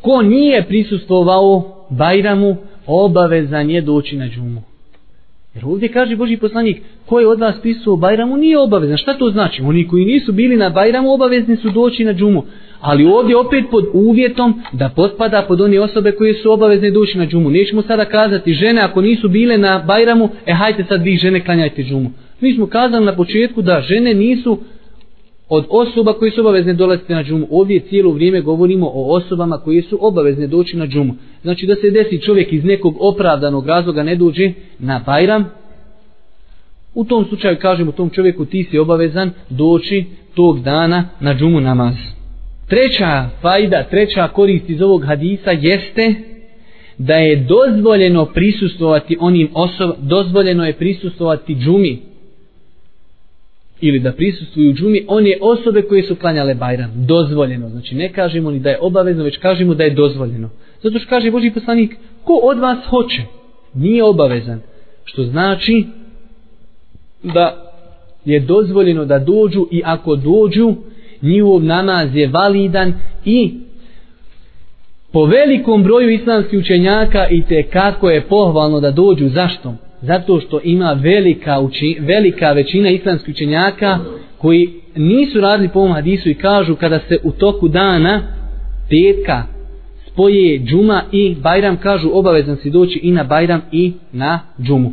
ko 0.00 0.22
nije 0.22 0.62
prisustovao 0.62 1.72
Bajramu, 1.90 2.56
obavezan 2.86 3.70
je 3.70 3.80
doći 3.80 4.16
na 4.16 4.28
džumu. 4.28 4.62
Jer 5.54 5.64
ovdje 5.64 5.88
kaže 5.88 6.16
Boži 6.16 6.36
poslanik, 6.36 6.82
ko 7.06 7.20
je 7.20 7.28
od 7.28 7.40
vas 7.40 7.54
pisao 7.62 7.96
Bajramu, 7.96 8.36
nije 8.36 8.58
obavezan. 8.58 8.96
Šta 8.96 9.18
to 9.18 9.30
znači? 9.30 9.62
Oni 9.62 9.88
koji 9.88 10.04
nisu 10.04 10.32
bili 10.32 10.56
na 10.56 10.70
Bajramu, 10.70 11.12
obavezni 11.12 11.56
su 11.56 11.70
doći 11.70 12.04
na 12.04 12.14
džumu. 12.14 12.42
Ali 12.80 13.06
ovdje 13.06 13.36
opet 13.36 13.64
pod 13.70 13.84
uvjetom 13.92 14.62
da 14.72 14.88
potpada 14.88 15.44
pod 15.48 15.60
one 15.60 15.80
osobe 15.80 16.12
koje 16.12 16.34
su 16.34 16.52
obavezne 16.52 16.90
doći 16.90 17.18
na 17.18 17.26
džumu. 17.26 17.50
Nećemo 17.50 17.82
sada 17.82 18.04
kazati 18.04 18.52
žene 18.52 18.80
ako 18.80 19.00
nisu 19.00 19.28
bile 19.28 19.58
na 19.58 19.84
Bajramu, 19.86 20.28
e 20.46 20.52
hajte 20.52 20.84
sad 20.88 21.02
vi 21.02 21.16
žene 21.16 21.44
klanjajte 21.44 21.82
džumu. 21.82 22.10
Mi 22.40 22.54
smo 22.54 22.66
kazali 22.66 23.06
na 23.06 23.16
početku 23.16 23.62
da 23.62 23.80
žene 23.80 24.14
nisu 24.14 24.58
od 25.48 25.64
osoba 25.68 26.12
koji 26.12 26.30
su 26.30 26.40
obavezne 26.40 26.74
dolaziti 26.74 27.12
na 27.12 27.22
džumu. 27.22 27.46
Ovdje 27.50 27.80
cijelo 27.80 28.12
vrijeme 28.12 28.40
govorimo 28.40 28.86
o 28.86 29.14
osobama 29.16 29.58
koji 29.58 29.82
su 29.82 29.98
obavezne 30.00 30.46
doći 30.46 30.76
na 30.76 30.86
džumu. 30.86 31.14
Znači 31.42 31.66
da 31.66 31.74
se 31.74 31.90
desi 31.90 32.20
čovjek 32.20 32.52
iz 32.52 32.64
nekog 32.64 32.96
opravdanog 33.00 33.66
razloga 33.66 34.02
ne 34.02 34.16
dođe 34.16 34.52
na 34.78 35.02
Bajram, 35.06 35.50
u 36.94 37.04
tom 37.04 37.24
slučaju 37.24 37.56
kažemo 37.60 37.92
tom 37.92 38.10
čovjeku 38.10 38.44
ti 38.44 38.66
si 38.70 38.78
obavezan 38.78 39.30
doći 39.50 40.04
tog 40.34 40.60
dana 40.60 41.08
na 41.20 41.34
džumu 41.34 41.60
namaz. 41.60 42.15
Treća 42.68 43.28
fajda, 43.40 43.84
treća 43.90 44.28
korist 44.28 44.70
iz 44.70 44.82
ovog 44.82 45.04
hadisa 45.04 45.50
jeste 45.50 46.14
da 46.98 47.14
je 47.14 47.36
dozvoljeno 47.36 48.24
prisustovati 48.24 49.16
onim 49.20 49.48
osob, 49.54 49.90
dozvoljeno 49.98 50.66
je 50.66 50.72
prisustovati 50.72 51.54
džumi 51.54 51.98
ili 53.80 53.98
da 53.98 54.12
prisustuju 54.12 54.74
džumi 54.74 55.04
one 55.08 55.36
osobe 55.40 55.82
koje 55.82 56.02
su 56.02 56.16
klanjale 56.16 56.54
Bajram. 56.54 56.92
Dozvoljeno. 57.06 57.68
Znači 57.68 57.94
ne 57.94 58.12
kažemo 58.12 58.50
ni 58.50 58.58
da 58.58 58.70
je 58.70 58.78
obavezno, 58.80 59.24
već 59.24 59.36
kažemo 59.36 59.74
da 59.74 59.84
je 59.84 59.94
dozvoljeno. 59.94 60.50
Zato 60.82 60.98
što 60.98 61.08
kaže 61.08 61.30
Boži 61.30 61.50
poslanik, 61.50 61.96
ko 62.24 62.40
od 62.42 62.58
vas 62.58 62.78
hoće, 62.86 63.22
nije 63.74 64.04
obavezan. 64.04 64.60
Što 65.04 65.24
znači 65.24 65.84
da 67.22 67.72
je 68.24 68.40
dozvoljeno 68.40 69.04
da 69.04 69.18
dođu 69.18 69.66
i 69.70 69.82
ako 69.84 70.16
dođu, 70.16 70.74
njihov 71.22 71.64
namaz 71.64 72.16
je 72.16 72.28
validan 72.28 72.94
i 73.24 73.54
po 75.12 75.24
velikom 75.24 75.82
broju 75.82 76.10
islamskih 76.10 76.58
učenjaka 76.58 77.28
i 77.28 77.42
te 77.42 77.62
kako 77.62 78.10
je 78.10 78.20
pohvalno 78.20 78.80
da 78.80 78.90
dođu. 78.90 79.28
Zašto? 79.28 79.74
Zato 80.02 80.40
što 80.40 80.60
ima 80.64 80.92
velika, 80.92 81.60
uči, 81.60 81.96
velika 82.00 82.52
većina 82.52 82.90
islamskih 82.90 83.34
učenjaka 83.34 83.98
koji 84.38 84.70
nisu 84.96 85.40
radili 85.40 85.68
po 85.68 85.78
ovom 85.78 85.92
hadisu 85.92 86.30
i 86.30 86.34
kažu 86.34 86.76
kada 86.76 86.98
se 87.08 87.18
u 87.22 87.32
toku 87.32 87.68
dana 87.68 88.22
petka 88.90 89.42
spoje 90.06 90.58
džuma 90.58 91.02
i 91.12 91.34
bajram 91.42 91.76
kažu 91.76 92.10
obavezan 92.12 92.56
si 92.56 92.70
doći 92.70 93.00
i 93.02 93.12
na 93.12 93.24
bajram 93.24 93.60
i 93.72 93.92
na 94.12 94.40
džumu. 94.62 94.92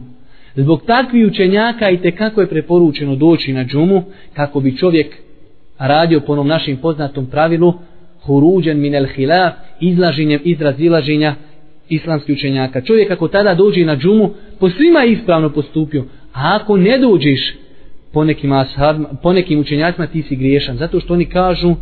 Zbog 0.56 0.84
takvih 0.88 1.28
učenjaka 1.28 1.90
i 1.90 1.98
te 1.98 2.12
kako 2.12 2.42
je 2.42 2.48
preporučeno 2.48 3.16
doći 3.16 3.54
na 3.54 3.66
džumu 3.66 4.04
kako 4.34 4.60
bi 4.60 4.78
čovjek 4.78 5.23
radio 5.88 6.20
po 6.20 6.34
onom 6.34 6.48
našim 6.48 6.78
poznatom 6.78 7.26
pravilu 7.26 7.74
huruđen 8.26 8.80
min 8.80 8.96
el 8.96 9.06
hilaf 9.06 9.54
izlaženjem 9.80 10.40
iz 10.44 10.62
razilaženja 10.62 11.36
islamskih 11.90 12.36
učenjaka. 12.36 12.82
Čovjek 12.82 13.12
ako 13.12 13.28
tada 13.28 13.56
dođe 13.56 13.86
na 13.86 13.96
džumu 13.96 14.30
po 14.60 14.70
svima 14.70 15.00
je 15.00 15.12
ispravno 15.12 15.50
postupio. 15.50 16.06
A 16.34 16.58
ako 16.62 16.78
ne 16.78 16.98
dođeš 16.98 17.56
po 18.14 18.24
nekim, 18.24 18.52
ashab, 18.52 18.98
po 19.24 19.34
nekim 19.34 19.60
učenjacima 19.60 20.08
ti 20.08 20.22
si 20.22 20.36
griješan. 20.36 20.78
Zato 20.78 21.00
što 21.00 21.14
oni 21.14 21.26
kažu 21.26 21.76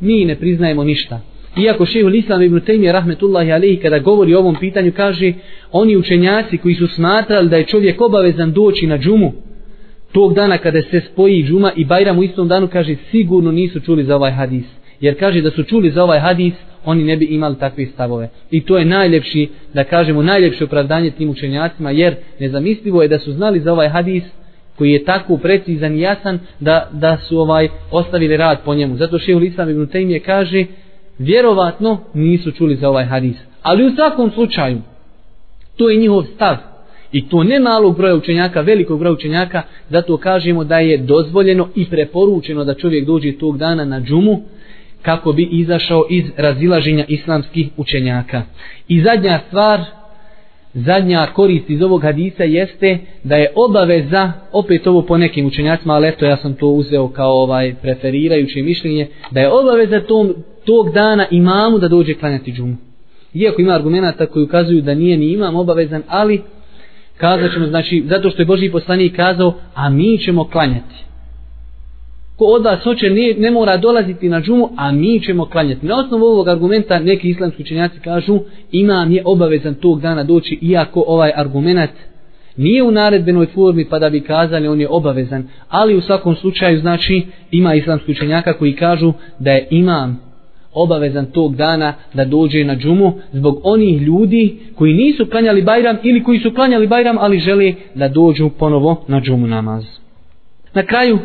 mi 0.00 0.24
ne 0.24 0.36
priznajemo 0.36 0.84
ništa. 0.84 1.20
Iako 1.56 1.86
šehu 1.86 2.08
Islam 2.08 2.42
ibn 2.42 2.60
Taymi 2.60 2.92
rahmetullahi 2.92 3.52
alaihi 3.52 3.76
kada 3.76 3.98
govori 3.98 4.34
o 4.34 4.38
ovom 4.38 4.56
pitanju 4.60 4.92
kaže 4.96 5.32
oni 5.72 5.96
učenjaci 5.96 6.58
koji 6.58 6.74
su 6.74 6.86
smatrali 6.86 7.48
da 7.48 7.56
je 7.56 7.66
čovjek 7.66 8.00
obavezan 8.00 8.52
doći 8.52 8.86
na 8.86 8.98
džumu 8.98 9.32
tog 10.14 10.34
dana 10.34 10.58
kada 10.58 10.82
se 10.82 11.00
spoji 11.00 11.44
džuma 11.44 11.72
i 11.76 11.84
bajram 11.84 12.18
u 12.18 12.22
istom 12.22 12.48
danu 12.48 12.68
kaže 12.68 12.96
sigurno 13.10 13.52
nisu 13.52 13.80
čuli 13.80 14.04
za 14.04 14.16
ovaj 14.16 14.30
hadis. 14.30 14.64
Jer 15.00 15.18
kaže 15.18 15.40
da 15.40 15.50
su 15.50 15.62
čuli 15.62 15.90
za 15.90 16.04
ovaj 16.04 16.18
hadis 16.18 16.54
oni 16.84 17.04
ne 17.04 17.16
bi 17.16 17.24
imali 17.24 17.58
takve 17.58 17.86
stavove. 17.86 18.28
I 18.50 18.60
to 18.60 18.78
je 18.78 18.84
najljepši, 18.84 19.48
da 19.74 19.84
kažemo, 19.84 20.22
najljepše 20.22 20.64
opravdanje 20.64 21.10
tim 21.10 21.30
učenjacima, 21.30 21.90
jer 21.90 22.14
nezamislivo 22.40 23.02
je 23.02 23.08
da 23.08 23.18
su 23.18 23.32
znali 23.32 23.60
za 23.60 23.72
ovaj 23.72 23.88
hadis 23.88 24.22
koji 24.76 24.92
je 24.92 25.04
tako 25.04 25.36
precizan 25.36 25.96
i 25.96 26.00
jasan 26.00 26.38
da, 26.60 26.88
da 26.92 27.16
su 27.16 27.38
ovaj 27.38 27.68
ostavili 27.90 28.36
rad 28.36 28.58
po 28.64 28.74
njemu. 28.74 28.96
Zato 28.96 29.18
šehu 29.18 29.40
Islam 29.40 29.70
ibn 29.70 29.86
Taymiye 29.86 30.20
kaže, 30.20 30.64
vjerovatno 31.18 31.98
nisu 32.14 32.52
čuli 32.52 32.76
za 32.76 32.88
ovaj 32.88 33.04
hadis. 33.04 33.36
Ali 33.62 33.86
u 33.86 33.94
svakom 33.96 34.30
slučaju, 34.30 34.78
to 35.76 35.90
je 35.90 35.96
njihov 35.96 36.24
stav. 36.34 36.73
I 37.14 37.28
to 37.28 37.44
ne 37.44 37.60
malog 37.60 37.96
broja 37.96 38.14
učenjaka, 38.14 38.60
velikog 38.60 38.98
broja 38.98 39.12
učenjaka, 39.12 39.62
zato 39.88 40.16
kažemo 40.16 40.64
da 40.64 40.78
je 40.78 40.98
dozvoljeno 40.98 41.68
i 41.74 41.86
preporučeno 41.90 42.64
da 42.64 42.74
čovjek 42.74 43.06
dođe 43.06 43.32
tog 43.32 43.58
dana 43.58 43.84
na 43.84 44.00
džumu, 44.00 44.42
kako 45.02 45.32
bi 45.32 45.48
izašao 45.50 46.06
iz 46.10 46.24
razilaženja 46.36 47.04
islamskih 47.08 47.68
učenjaka. 47.76 48.42
I 48.88 49.00
zadnja 49.00 49.40
stvar, 49.46 49.80
zadnja 50.74 51.26
korist 51.26 51.70
iz 51.70 51.82
ovog 51.82 52.02
hadisa 52.02 52.44
jeste 52.44 52.98
da 53.24 53.36
je 53.36 53.52
obaveza, 53.56 54.32
opet 54.52 54.86
ovo 54.86 55.02
po 55.02 55.18
nekim 55.18 55.46
učenjacima, 55.46 55.94
ali 55.94 56.08
eto 56.08 56.24
ja 56.24 56.36
sam 56.36 56.54
to 56.54 56.68
uzeo 56.68 57.08
kao 57.08 57.32
ovaj 57.32 57.74
preferirajuće 57.82 58.62
mišljenje, 58.62 59.08
da 59.30 59.40
je 59.40 59.50
obaveza 59.52 60.00
tom, 60.00 60.34
tog 60.64 60.92
dana 60.94 61.26
imamu 61.30 61.78
da 61.78 61.88
dođe 61.88 62.14
klanjati 62.14 62.52
džumu. 62.52 62.76
Iako 63.34 63.62
ima 63.62 63.72
argumenta 63.72 64.26
koji 64.26 64.44
ukazuju 64.44 64.82
da 64.82 64.94
nije 64.94 65.16
ni 65.16 65.32
imam 65.32 65.56
obavezan, 65.56 66.02
ali 66.08 66.42
kazat 67.16 67.52
ćemo, 67.52 67.66
znači, 67.66 68.04
zato 68.08 68.30
što 68.30 68.42
je 68.42 68.46
Boži 68.46 68.70
poslanik 68.70 69.16
kazao, 69.16 69.54
a 69.74 69.88
mi 69.88 70.18
ćemo 70.18 70.44
klanjati 70.44 71.04
ko 72.36 72.44
od 72.44 72.64
vas 72.64 72.84
hoće 72.84 73.10
ne, 73.10 73.34
ne 73.38 73.50
mora 73.50 73.76
dolaziti 73.76 74.28
na 74.28 74.40
džumu, 74.40 74.70
a 74.76 74.92
mi 74.92 75.20
ćemo 75.20 75.46
klanjati. 75.46 75.86
Na 75.86 75.96
osnovu 75.96 76.24
ovog 76.24 76.48
argumenta 76.48 76.98
neki 76.98 77.28
islamski 77.28 77.62
učenjaci 77.62 78.00
kažu 78.00 78.40
imam 78.72 79.12
je 79.12 79.22
obavezan 79.24 79.74
tog 79.74 80.00
dana 80.00 80.24
doći, 80.24 80.58
iako 80.62 81.04
ovaj 81.06 81.32
argument 81.36 81.90
nije 82.56 82.82
u 82.82 82.90
naredbenoj 82.90 83.46
formi 83.46 83.88
pa 83.88 83.98
da 83.98 84.10
bi 84.10 84.20
kazali 84.20 84.68
on 84.68 84.80
je 84.80 84.88
obavezan, 84.88 85.48
ali 85.68 85.96
u 85.96 86.00
svakom 86.00 86.36
slučaju 86.36 86.80
znači 86.80 87.26
ima 87.50 87.74
islamski 87.74 88.12
učenjaka 88.12 88.52
koji 88.52 88.76
kažu 88.76 89.12
da 89.38 89.50
je 89.50 89.66
imam 89.70 90.33
obavezan 90.74 91.26
tog 91.26 91.56
dana 91.56 91.94
da 92.14 92.24
dođe 92.24 92.64
na 92.64 92.76
džumu 92.76 93.12
zbog 93.32 93.60
onih 93.62 94.02
ljudi 94.02 94.58
koji 94.74 94.94
nisu 94.94 95.26
klanjali 95.26 95.62
bajram 95.62 95.96
ili 96.02 96.22
koji 96.22 96.38
su 96.38 96.54
klanjali 96.54 96.86
bajram 96.86 97.16
ali 97.20 97.38
žele 97.38 97.74
da 97.94 98.08
dođu 98.08 98.50
ponovo 98.58 99.04
na 99.08 99.20
džumu 99.20 99.46
namaz. 99.46 99.84
Na 100.74 100.82
kraju 100.82 101.18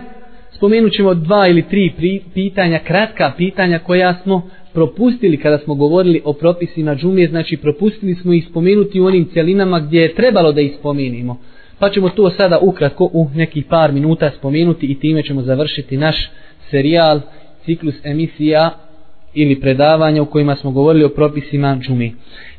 spomenut 0.51 0.93
ćemo 0.93 1.13
dva 1.13 1.47
ili 1.47 1.61
tri 1.61 1.93
pitanja, 2.33 2.79
kratka 2.79 3.31
pitanja 3.37 3.79
koja 3.79 4.13
smo 4.23 4.49
propustili 4.73 5.37
kada 5.37 5.57
smo 5.57 5.75
govorili 5.75 6.21
o 6.25 6.33
propisima 6.33 6.95
džumije, 6.95 7.27
znači 7.27 7.57
propustili 7.57 8.15
smo 8.15 8.33
ih 8.33 8.45
spomenuti 8.49 9.01
u 9.01 9.05
onim 9.05 9.29
cjelinama 9.33 9.79
gdje 9.79 10.01
je 10.01 10.15
trebalo 10.15 10.51
da 10.51 10.61
ih 10.61 10.71
spomenimo. 10.79 11.37
Pa 11.79 11.89
ćemo 11.89 12.09
to 12.09 12.29
sada 12.29 12.59
ukratko 12.61 13.09
u 13.13 13.27
nekih 13.35 13.65
par 13.69 13.91
minuta 13.91 14.31
spomenuti 14.37 14.85
i 14.85 14.99
time 14.99 15.23
ćemo 15.23 15.41
završiti 15.41 15.97
naš 15.97 16.31
serijal, 16.71 17.19
ciklus 17.65 17.95
emisija 18.03 18.88
ili 19.33 19.59
predavanja 19.59 20.21
u 20.21 20.25
kojima 20.25 20.55
smo 20.55 20.71
govorili 20.71 21.05
o 21.05 21.09
propisima 21.09 21.77
džumije. 21.81 22.11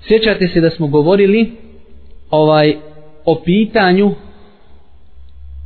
Sjećate 0.08 0.48
se 0.48 0.60
da 0.60 0.70
smo 0.70 0.86
govorili 0.86 1.50
ovaj 2.30 2.76
o 3.24 3.42
pitanju 3.44 4.14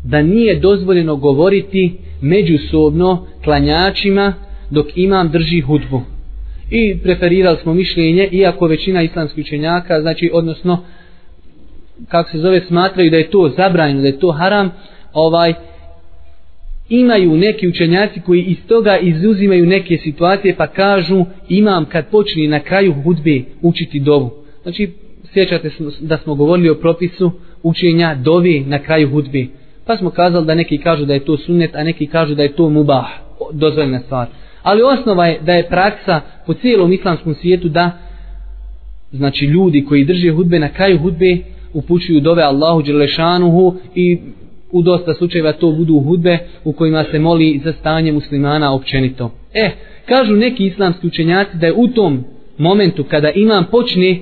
da 0.05 0.23
nije 0.23 0.55
dozvoljeno 0.55 1.17
govoriti 1.17 1.97
međusobno 2.21 3.27
klanjačima 3.45 4.35
dok 4.71 4.87
imam 4.97 5.31
drži 5.31 5.61
hudbu. 5.61 6.03
I 6.71 6.99
preferirali 7.03 7.59
smo 7.62 7.75
mišljenje, 7.75 8.29
iako 8.33 8.67
većina 8.67 9.03
islamskih 9.03 9.45
učenjaka, 9.45 10.01
znači 10.01 10.31
odnosno 10.33 10.85
kako 12.09 12.31
se 12.31 12.38
zove, 12.38 12.61
smatraju 12.61 13.11
da 13.11 13.17
je 13.17 13.31
to 13.31 13.53
zabranjeno, 13.57 14.01
da 14.01 14.07
je 14.07 14.19
to 14.19 14.31
haram, 14.31 14.71
ovaj 15.12 15.55
imaju 16.88 17.37
neki 17.37 17.68
učenjaci 17.68 18.20
koji 18.20 18.42
iz 18.42 18.57
toga 18.66 18.99
izuzimaju 18.99 19.66
neke 19.66 19.97
situacije 19.97 20.57
pa 20.57 20.66
kažu 20.66 21.25
imam 21.49 21.85
kad 21.85 22.07
počne 22.07 22.49
na 22.49 22.61
kraju 22.61 22.94
hudbe 23.05 23.40
učiti 23.62 24.01
dovu. 24.01 24.31
Znači, 24.62 24.90
sjećate 25.33 25.70
da 26.01 26.18
smo 26.18 26.35
govorili 26.35 26.70
o 26.70 26.75
propisu 26.75 27.33
učenja 27.62 28.14
dovi 28.14 28.64
na 28.66 28.79
kraju 28.79 29.11
hudbe. 29.11 29.47
Pa 29.87 29.97
smo 29.97 30.11
kazali 30.11 30.47
da 30.47 30.55
neki 30.55 30.79
kažu 30.79 31.05
da 31.05 31.14
je 31.14 31.25
to 31.25 31.37
sunnet, 31.37 31.75
a 31.75 31.85
neki 31.85 32.07
kažu 32.07 32.35
da 32.35 32.42
je 32.42 32.53
to 32.53 32.68
mubah, 32.68 33.07
dozvoljena 33.53 34.01
stvar. 34.01 34.27
Ali 34.62 34.83
osnova 34.83 35.27
je 35.27 35.40
da 35.40 35.53
je 35.53 35.68
praksa 35.68 36.20
po 36.47 36.55
cijelom 36.55 36.92
islamskom 36.92 37.35
svijetu 37.35 37.68
da 37.68 37.90
znači 39.12 39.44
ljudi 39.44 39.85
koji 39.85 40.05
drže 40.05 40.33
hudbe 40.33 40.59
na 40.59 40.68
kraju 40.68 40.99
hudbe 40.99 41.38
upućuju 41.73 42.20
dove 42.20 42.42
Allahu 42.42 42.83
Đelešanuhu 42.83 43.75
i 43.94 44.18
u 44.75 44.83
dosta 44.83 45.15
slučajeva 45.15 45.53
to 45.53 45.71
budu 45.71 46.01
hudbe 46.01 46.39
u 46.65 46.73
kojima 46.73 47.05
se 47.11 47.19
moli 47.19 47.61
za 47.65 47.73
stanje 47.73 48.13
muslimana 48.13 48.75
općenito. 48.75 49.31
E, 49.55 49.71
kažu 50.07 50.37
neki 50.37 50.67
islamski 50.67 51.07
učenjaci 51.07 51.57
da 51.57 51.67
je 51.67 51.73
u 51.73 51.89
tom 51.89 52.25
momentu 52.59 53.05
kada 53.05 53.31
imam 53.31 53.65
počne 53.71 54.19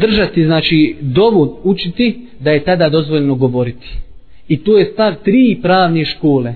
držati, 0.00 0.44
znači 0.44 0.96
dovu 1.00 1.58
učiti, 1.64 2.26
da 2.40 2.50
je 2.50 2.64
tada 2.64 2.88
dozvoljeno 2.88 3.34
govoriti. 3.34 3.86
I 4.48 4.56
to 4.64 4.78
je 4.78 4.84
stav 4.84 5.14
tri 5.24 5.58
pravne 5.62 6.04
škole. 6.04 6.54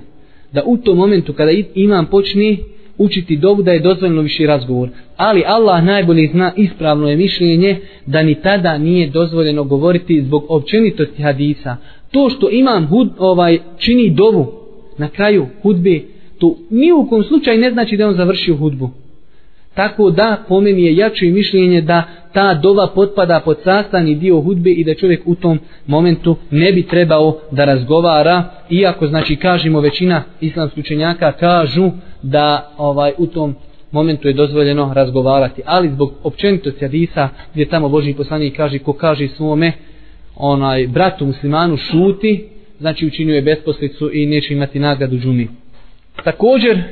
Da 0.52 0.62
u 0.66 0.76
tom 0.76 0.96
momentu 0.96 1.32
kada 1.32 1.50
imam 1.74 2.06
počne 2.06 2.56
učiti 2.98 3.36
dovu 3.36 3.62
da 3.62 3.72
je 3.72 3.80
dozvoljeno 3.80 4.22
viši 4.22 4.46
razgovor. 4.46 4.88
Ali 5.16 5.44
Allah 5.46 5.84
najbolje 5.84 6.28
zna 6.32 6.52
ispravno 6.56 7.08
je 7.08 7.16
mišljenje 7.16 7.76
da 8.06 8.22
ni 8.22 8.34
tada 8.34 8.78
nije 8.78 9.10
dozvoljeno 9.10 9.64
govoriti 9.64 10.22
zbog 10.22 10.44
općenitosti 10.48 11.22
hadisa. 11.22 11.76
To 12.10 12.30
što 12.30 12.50
imam 12.50 12.86
hud, 12.86 13.08
ovaj 13.18 13.58
čini 13.78 14.10
dovu 14.10 14.52
na 14.98 15.08
kraju 15.08 15.46
hudbe, 15.62 16.00
to 16.38 16.56
ni 16.70 16.92
u 16.92 17.06
kom 17.08 17.22
slučaju 17.22 17.60
ne 17.60 17.70
znači 17.70 17.96
da 17.96 18.08
on 18.08 18.14
završio 18.14 18.56
hudbu. 18.56 18.90
Tako 19.74 20.10
da 20.10 20.44
po 20.48 20.60
meni 20.60 20.84
je 20.84 20.96
jače 20.96 21.26
mišljenje 21.26 21.80
da 21.80 22.04
ta 22.34 22.54
dova 22.54 22.86
potpada 22.94 23.40
pod 23.40 23.56
sastavni 23.64 24.14
dio 24.14 24.40
hudbe 24.40 24.70
i 24.70 24.84
da 24.84 24.94
čovjek 24.94 25.22
u 25.24 25.34
tom 25.34 25.58
momentu 25.86 26.36
ne 26.50 26.72
bi 26.72 26.82
trebao 26.82 27.38
da 27.50 27.64
razgovara, 27.64 28.44
iako 28.70 29.06
znači 29.06 29.36
kažemo 29.36 29.80
većina 29.80 30.22
islamskih 30.40 30.84
učenjaka 30.84 31.32
kažu 31.32 31.90
da 32.22 32.72
ovaj 32.78 33.12
u 33.18 33.26
tom 33.26 33.54
momentu 33.90 34.28
je 34.28 34.34
dozvoljeno 34.34 34.92
razgovarati, 34.94 35.62
ali 35.66 35.90
zbog 35.90 36.12
općenitosti 36.22 36.80
hadisa 36.80 37.28
gdje 37.52 37.68
tamo 37.68 37.88
Boži 37.88 38.14
poslanik 38.14 38.56
kaže 38.56 38.78
ko 38.78 38.92
kaže 38.92 39.28
svome 39.28 39.72
onaj 40.36 40.86
bratu 40.86 41.26
muslimanu 41.26 41.76
šuti, 41.76 42.48
znači 42.80 43.06
učinio 43.06 43.34
je 43.34 43.42
besposlicu 43.42 44.10
i 44.12 44.26
neće 44.26 44.54
imati 44.54 44.78
nagradu 44.78 45.18
džumi. 45.18 45.48
Također 46.24 46.82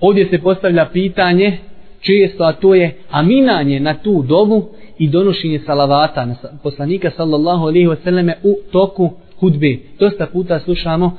ovdje 0.00 0.26
se 0.26 0.38
postavlja 0.38 0.88
pitanje 0.92 1.58
često, 2.00 2.44
a 2.44 2.52
to 2.52 2.74
je 2.74 2.96
aminanje 3.10 3.80
na 3.80 3.94
tu 3.94 4.22
dovu 4.22 4.73
i 4.98 5.08
donošenje 5.08 5.60
salavata 5.66 6.24
na 6.24 6.34
poslanika 6.62 7.10
sallallahu 7.16 7.62
alaihi 7.62 7.86
wasallam 7.86 8.32
u 8.42 8.56
toku 8.72 9.10
hudbe. 9.40 9.78
Dosta 9.98 10.26
puta 10.26 10.60
slušamo 10.60 11.16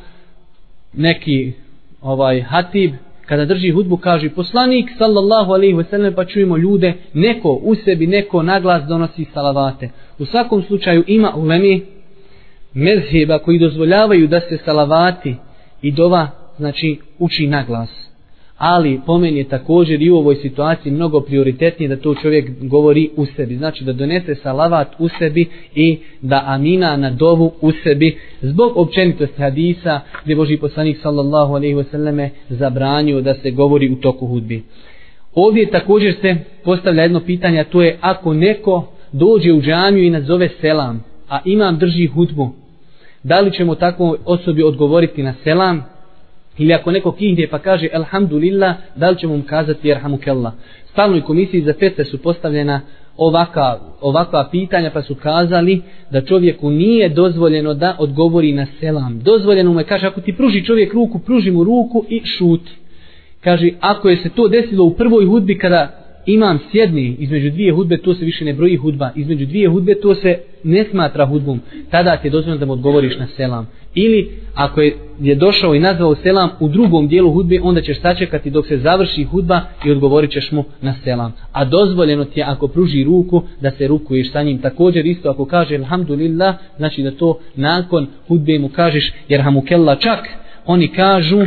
neki 0.93 1.53
ovaj 2.01 2.41
hatib 2.41 2.91
kada 3.25 3.45
drži 3.45 3.71
hudbu 3.71 3.97
kaže 3.97 4.29
poslanik 4.29 4.89
sallallahu 4.97 5.53
alaihi 5.53 5.73
wasallam 5.73 6.15
pa 6.15 6.25
čujemo 6.25 6.57
ljude 6.57 6.93
neko 7.13 7.49
u 7.49 7.75
sebi 7.75 8.07
neko 8.07 8.43
naglas 8.43 8.83
donosi 8.87 9.25
salavate 9.33 9.89
u 10.19 10.25
svakom 10.25 10.63
slučaju 10.63 11.03
ima 11.07 11.33
ulemi 11.35 11.85
mezheba 12.73 13.39
koji 13.39 13.59
dozvoljavaju 13.59 14.27
da 14.27 14.39
se 14.39 14.57
salavati 14.65 15.35
i 15.81 15.91
dova 15.91 16.27
znači 16.57 16.99
uči 17.19 17.47
naglas 17.47 18.14
ali 18.57 19.01
pomen 19.05 19.37
je 19.37 19.43
također 19.43 20.01
i 20.01 20.09
u 20.09 20.17
ovoj 20.17 20.35
situaciji 20.35 20.91
mnogo 20.91 21.21
prioritetnije 21.21 21.89
da 21.89 22.01
to 22.01 22.15
čovjek 22.15 22.51
govori 22.61 23.09
u 23.15 23.25
sebi. 23.25 23.55
Znači 23.55 23.83
da 23.83 23.93
donese 23.93 24.35
salavat 24.35 24.87
u 24.99 25.09
sebi 25.19 25.49
i 25.75 25.97
da 26.21 26.43
amina 26.45 26.97
na 26.97 27.09
dovu 27.09 27.51
u 27.61 27.71
sebi 27.83 28.17
zbog 28.41 28.77
općenitosti 28.77 29.41
hadisa 29.41 29.99
gdje 30.23 30.35
Boži 30.35 30.57
poslanik 30.57 30.97
sallallahu 31.01 31.53
alaihi 31.53 31.75
wasallame 31.75 32.29
zabranio 32.49 33.21
da 33.21 33.33
se 33.33 33.51
govori 33.51 33.89
u 33.89 33.95
toku 33.95 34.27
hudbi. 34.27 34.63
Ovdje 35.33 35.69
također 35.69 36.15
se 36.21 36.35
postavlja 36.63 37.03
jedno 37.03 37.19
pitanje, 37.19 37.59
a 37.59 37.63
to 37.63 37.81
je 37.81 37.97
ako 38.01 38.33
neko 38.33 38.87
dođe 39.11 39.53
u 39.53 39.61
džamiju 39.61 40.03
i 40.03 40.09
nazove 40.09 40.49
selam, 40.61 41.03
a 41.29 41.39
imam 41.45 41.77
drži 41.77 42.07
hudbu, 42.07 42.49
da 43.23 43.39
li 43.39 43.51
ćemo 43.51 43.75
takvoj 43.75 44.17
osobi 44.25 44.63
odgovoriti 44.63 45.23
na 45.23 45.33
selam 45.43 45.94
Ili 46.57 46.73
ako 46.73 46.91
neko 46.91 47.11
kihne 47.11 47.47
pa 47.47 47.59
kaže 47.59 47.89
Alhamdulillah, 47.93 48.75
da 48.95 49.09
li 49.09 49.17
ćemo 49.17 49.37
mu 49.37 49.43
kazati 49.47 49.87
Jerhamukallah. 49.87 50.53
Stalnoj 50.91 51.21
komisiji 51.21 51.61
za 51.61 51.73
fete 51.79 52.03
su 52.03 52.21
postavljena 52.21 52.81
ovaka, 53.17 53.79
ovakva 54.01 54.47
pitanja 54.51 54.91
pa 54.93 55.01
su 55.01 55.15
kazali 55.15 55.81
da 56.11 56.21
čovjeku 56.21 56.69
nije 56.69 57.09
dozvoljeno 57.09 57.73
da 57.73 57.95
odgovori 57.99 58.53
na 58.53 58.65
selam. 58.79 59.19
Dozvoljeno 59.19 59.73
mu 59.73 59.79
je, 59.79 59.85
kaže, 59.85 60.07
ako 60.07 60.21
ti 60.21 60.33
pruži 60.33 60.65
čovjek 60.65 60.93
ruku, 60.93 61.19
pruži 61.19 61.51
mu 61.51 61.63
ruku 61.63 62.05
i 62.09 62.21
šuti. 62.25 62.71
Kaže, 63.43 63.69
ako 63.79 64.09
je 64.09 64.17
se 64.17 64.29
to 64.29 64.47
desilo 64.47 64.83
u 64.83 64.93
prvoj 64.93 65.25
hudbi 65.25 65.57
kada 65.57 66.04
imam 66.25 66.59
sjedni 66.71 67.15
između 67.19 67.49
dvije 67.49 67.73
hudbe, 67.73 67.97
to 67.97 68.13
se 68.13 68.25
više 68.25 68.45
ne 68.45 68.53
broji 68.53 68.75
hudba. 68.75 69.09
Između 69.15 69.45
dvije 69.45 69.69
hudbe 69.69 69.95
to 70.01 70.15
se 70.15 70.37
ne 70.63 70.83
smatra 70.83 71.25
hudbom. 71.25 71.61
Tada 71.89 72.17
ti 72.17 72.27
je 72.27 72.31
dozvoljeno 72.31 72.59
da 72.59 72.65
mu 72.65 72.73
odgovoriš 72.73 73.17
na 73.17 73.27
selam. 73.27 73.67
Ili 73.95 74.29
ako 74.53 74.81
je, 74.81 74.95
je 75.21 75.35
došao 75.35 75.75
i 75.75 75.79
nazvao 75.79 76.15
selam 76.15 76.49
u 76.59 76.67
drugom 76.67 77.07
dijelu 77.07 77.33
hudbe, 77.33 77.59
onda 77.63 77.81
ćeš 77.81 78.01
sačekati 78.01 78.49
dok 78.49 78.67
se 78.67 78.77
završi 78.77 79.23
hudba 79.23 79.61
i 79.85 79.91
odgovorit 79.91 80.31
ćeš 80.31 80.51
mu 80.51 80.63
na 80.81 80.95
selam. 81.03 81.33
A 81.51 81.65
dozvoljeno 81.65 82.25
ti 82.25 82.39
je 82.39 82.43
ako 82.43 82.67
pruži 82.67 83.03
ruku 83.03 83.43
da 83.61 83.71
se 83.71 83.87
rukuješ 83.87 84.31
sa 84.31 84.43
njim. 84.43 84.61
Također 84.61 85.05
isto 85.05 85.29
ako 85.29 85.45
kaže 85.45 85.75
alhamdulillah, 85.75 86.55
znači 86.77 87.03
da 87.03 87.11
to 87.11 87.39
nakon 87.55 88.07
hudbe 88.27 88.59
mu 88.59 88.69
kažeš 88.69 89.13
jer 89.29 89.41
hamukella 89.41 89.95
čak. 89.95 90.19
Oni 90.65 90.87
kažu 90.87 91.45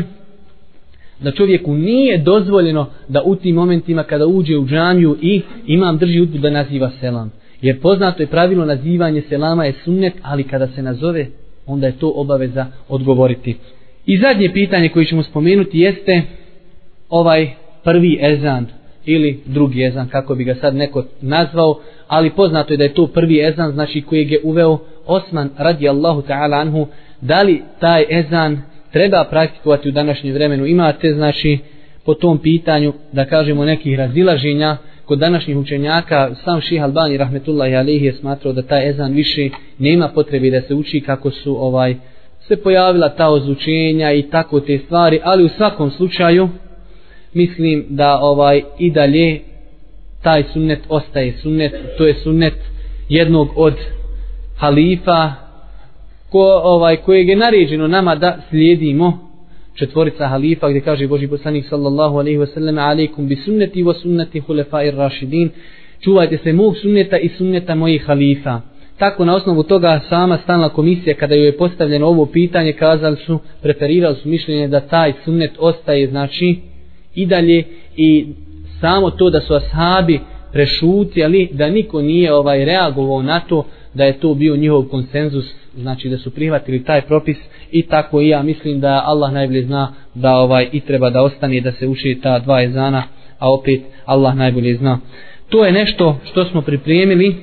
da 1.21 1.31
čovjeku 1.31 1.75
nije 1.75 2.19
dozvoljeno 2.19 2.87
da 3.09 3.23
u 3.23 3.37
tim 3.37 3.55
momentima 3.55 4.03
kada 4.03 4.27
uđe 4.27 4.57
u 4.57 4.67
džamiju 4.67 5.17
i 5.23 5.43
imam 5.67 5.99
drži 5.99 6.21
utbu 6.21 6.39
da 6.39 6.51
naziva 6.51 6.91
selam. 7.01 7.33
Jer 7.63 7.81
poznato 7.81 8.23
je 8.23 8.27
pravilo 8.27 8.65
nazivanje 8.65 9.23
selama 9.29 9.65
je 9.65 9.75
sunnet, 9.85 10.13
ali 10.23 10.45
kada 10.45 10.67
se 10.67 10.83
nazove, 10.83 11.27
onda 11.67 11.87
je 11.87 11.99
to 11.99 12.13
obaveza 12.17 12.67
odgovoriti. 12.89 13.57
I 14.07 14.19
zadnje 14.19 14.53
pitanje 14.53 14.89
koje 14.89 15.05
ćemo 15.05 15.23
spomenuti 15.23 15.79
jeste 15.79 16.23
ovaj 17.09 17.49
prvi 17.85 18.19
ezan 18.23 18.67
ili 19.05 19.41
drugi 19.47 19.85
ezan, 19.85 20.09
kako 20.09 20.35
bi 20.35 20.45
ga 20.45 20.55
sad 20.55 20.75
neko 20.75 21.05
nazvao, 21.21 21.81
ali 22.07 22.31
poznato 22.31 22.73
je 22.73 22.77
da 22.77 22.85
je 22.85 22.95
to 22.95 23.07
prvi 23.07 23.47
ezan, 23.47 23.73
znači 23.73 24.03
kojeg 24.03 24.31
je 24.33 24.41
uveo 24.45 24.79
Osman 25.07 25.51
radijallahu 25.59 26.23
ta'ala 26.23 26.61
anhu, 26.61 26.87
da 27.21 27.43
li 27.43 27.63
taj 27.81 28.05
ezan 28.11 28.63
treba 28.93 29.25
praktikovati 29.25 29.89
u 29.89 29.93
današnjem 29.93 30.35
vremenu. 30.35 30.67
Imate, 30.67 31.13
znači, 31.15 31.59
po 32.05 32.15
tom 32.15 32.39
pitanju, 32.39 32.93
da 33.13 33.25
kažemo, 33.25 33.65
nekih 33.65 33.99
razilaženja 33.99 34.77
kod 35.05 35.19
današnjih 35.19 35.57
učenjaka, 35.57 36.35
sam 36.45 36.61
Ših 36.61 36.83
Albani, 36.83 37.17
rahmetullahi 37.17 37.75
alihi, 37.75 38.07
je 38.07 38.13
smatrao 38.13 38.53
da 38.53 38.63
taj 38.63 38.89
ezan 38.91 39.13
više 39.13 39.49
nema 39.79 40.09
potrebe 40.09 40.51
da 40.51 40.61
se 40.61 40.75
uči 40.75 41.01
kako 41.01 41.31
su 41.31 41.65
ovaj 41.65 41.97
se 42.49 42.57
pojavila 42.57 43.09
ta 43.09 43.29
ozvučenja 43.29 44.13
i 44.13 44.23
tako 44.23 44.61
te 44.61 44.79
stvari, 44.79 45.21
ali 45.25 45.45
u 45.45 45.49
svakom 45.49 45.91
slučaju 45.91 46.49
mislim 47.35 47.87
da 47.89 48.19
ovaj 48.19 48.63
i 48.79 48.91
dalje 48.91 49.41
taj 50.23 50.45
sunnet 50.53 50.81
ostaje 50.89 51.33
sunnet, 51.43 51.73
to 51.99 52.07
je 52.07 52.15
sunnet 52.15 52.55
jednog 53.09 53.49
od 53.57 53.75
halifa 54.57 55.33
ko, 56.31 56.61
ovaj, 56.65 56.97
kojeg 56.97 57.29
je 57.29 57.37
naređeno 57.37 57.89
nama 57.89 58.15
da 58.15 58.39
slijedimo. 58.51 59.29
Četvorica 59.75 60.27
halifa 60.27 60.69
gdje 60.69 60.81
kaže 60.81 61.07
Boži 61.07 61.29
poslanik 61.29 61.67
sallallahu 61.69 62.19
alaihi 62.19 62.39
wasallam 62.39 62.91
alaikum 62.91 63.29
bi 63.29 63.37
sunneti 63.37 63.85
wa 63.85 64.03
sunneti 64.03 64.41
hulefair 64.41 64.95
rašidin. 64.95 65.51
Čuvajte 66.01 66.39
se 66.39 66.53
mog 66.53 66.77
sunneta 66.77 67.19
i 67.19 67.29
sunneta 67.29 67.75
mojih 67.75 68.05
halifa. 68.07 68.61
Tako 68.99 69.25
na 69.25 69.37
osnovu 69.37 69.63
toga 69.63 70.01
sama 70.09 70.39
stalna 70.43 70.69
komisija 70.69 71.15
kada 71.15 71.35
joj 71.35 71.47
je 71.47 71.57
postavljeno 71.57 72.07
ovo 72.07 72.27
pitanje 72.27 72.73
kazali 72.73 73.17
su, 73.17 73.39
preferirali 73.63 74.17
su 74.17 74.29
mišljenje 74.29 74.69
da 74.69 74.81
taj 74.81 75.13
sunnet 75.25 75.51
ostaje 75.59 76.07
znači 76.07 76.57
i 77.15 77.27
dalje 77.27 77.65
i 77.97 78.27
samo 78.81 79.11
to 79.11 79.31
da 79.31 79.41
su 79.41 79.55
ashabi 79.55 80.21
prešutjeli 80.53 81.49
da 81.53 81.71
niko 81.71 82.03
nije 82.03 82.35
ovaj 82.35 82.65
reagovao 82.65 83.23
na 83.23 83.41
to 83.41 83.65
da 83.95 84.05
je 84.05 84.21
to 84.21 84.35
bio 84.35 84.57
njihov 84.57 84.83
konsenzus 84.83 85.45
znači 85.77 86.09
da 86.09 86.19
su 86.19 86.31
prihvatili 86.31 86.85
taj 86.85 87.03
propis 87.03 87.37
i 87.73 87.83
tako 87.83 88.21
i 88.21 88.29
ja 88.29 88.43
mislim 88.43 88.81
da 88.81 89.03
Allah 89.05 89.33
najbolje 89.33 89.63
zna 89.63 89.95
da 90.15 90.37
ovaj 90.37 90.69
i 90.73 90.81
treba 90.81 91.11
da 91.11 91.23
ostane 91.23 91.61
da 91.61 91.73
se 91.73 91.89
uči 91.89 92.21
ta 92.23 92.39
dva 92.39 92.63
ezana 92.63 93.03
a 93.39 93.53
opet 93.53 93.81
Allah 94.05 94.35
najbolje 94.35 94.75
zna. 94.75 94.99
To 95.49 95.65
je 95.65 95.73
nešto 95.73 96.19
što 96.31 96.45
smo 96.45 96.63
pripremili 96.63 97.37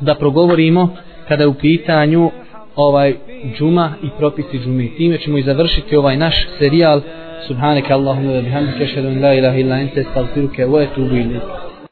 da 0.00 0.14
progovorimo 0.14 0.96
kada 1.28 1.42
je 1.42 1.48
u 1.48 1.54
pitanju 1.54 2.30
ovaj 2.76 3.14
džuma 3.58 3.92
i 4.02 4.06
propisi 4.18 4.58
džume. 4.58 4.88
time 4.96 5.18
ćemo 5.18 5.38
i 5.38 5.42
završiti 5.42 5.96
ovaj 5.96 6.16
naš 6.16 6.48
serijal. 6.58 7.00
Subhaneke 7.46 7.92
Allahumma 7.92 8.32
wa 8.32 8.42
bihamdika 8.42 8.84
ashhadu 8.84 9.08
an 9.08 9.22
la 9.22 9.34
ilaha 9.34 9.58
illa 9.58 9.74
anta 9.74 10.00
astaghfiruka 10.00 10.62
wa 10.66 10.82
atubu 10.82 11.14
ilayk. 11.14 11.69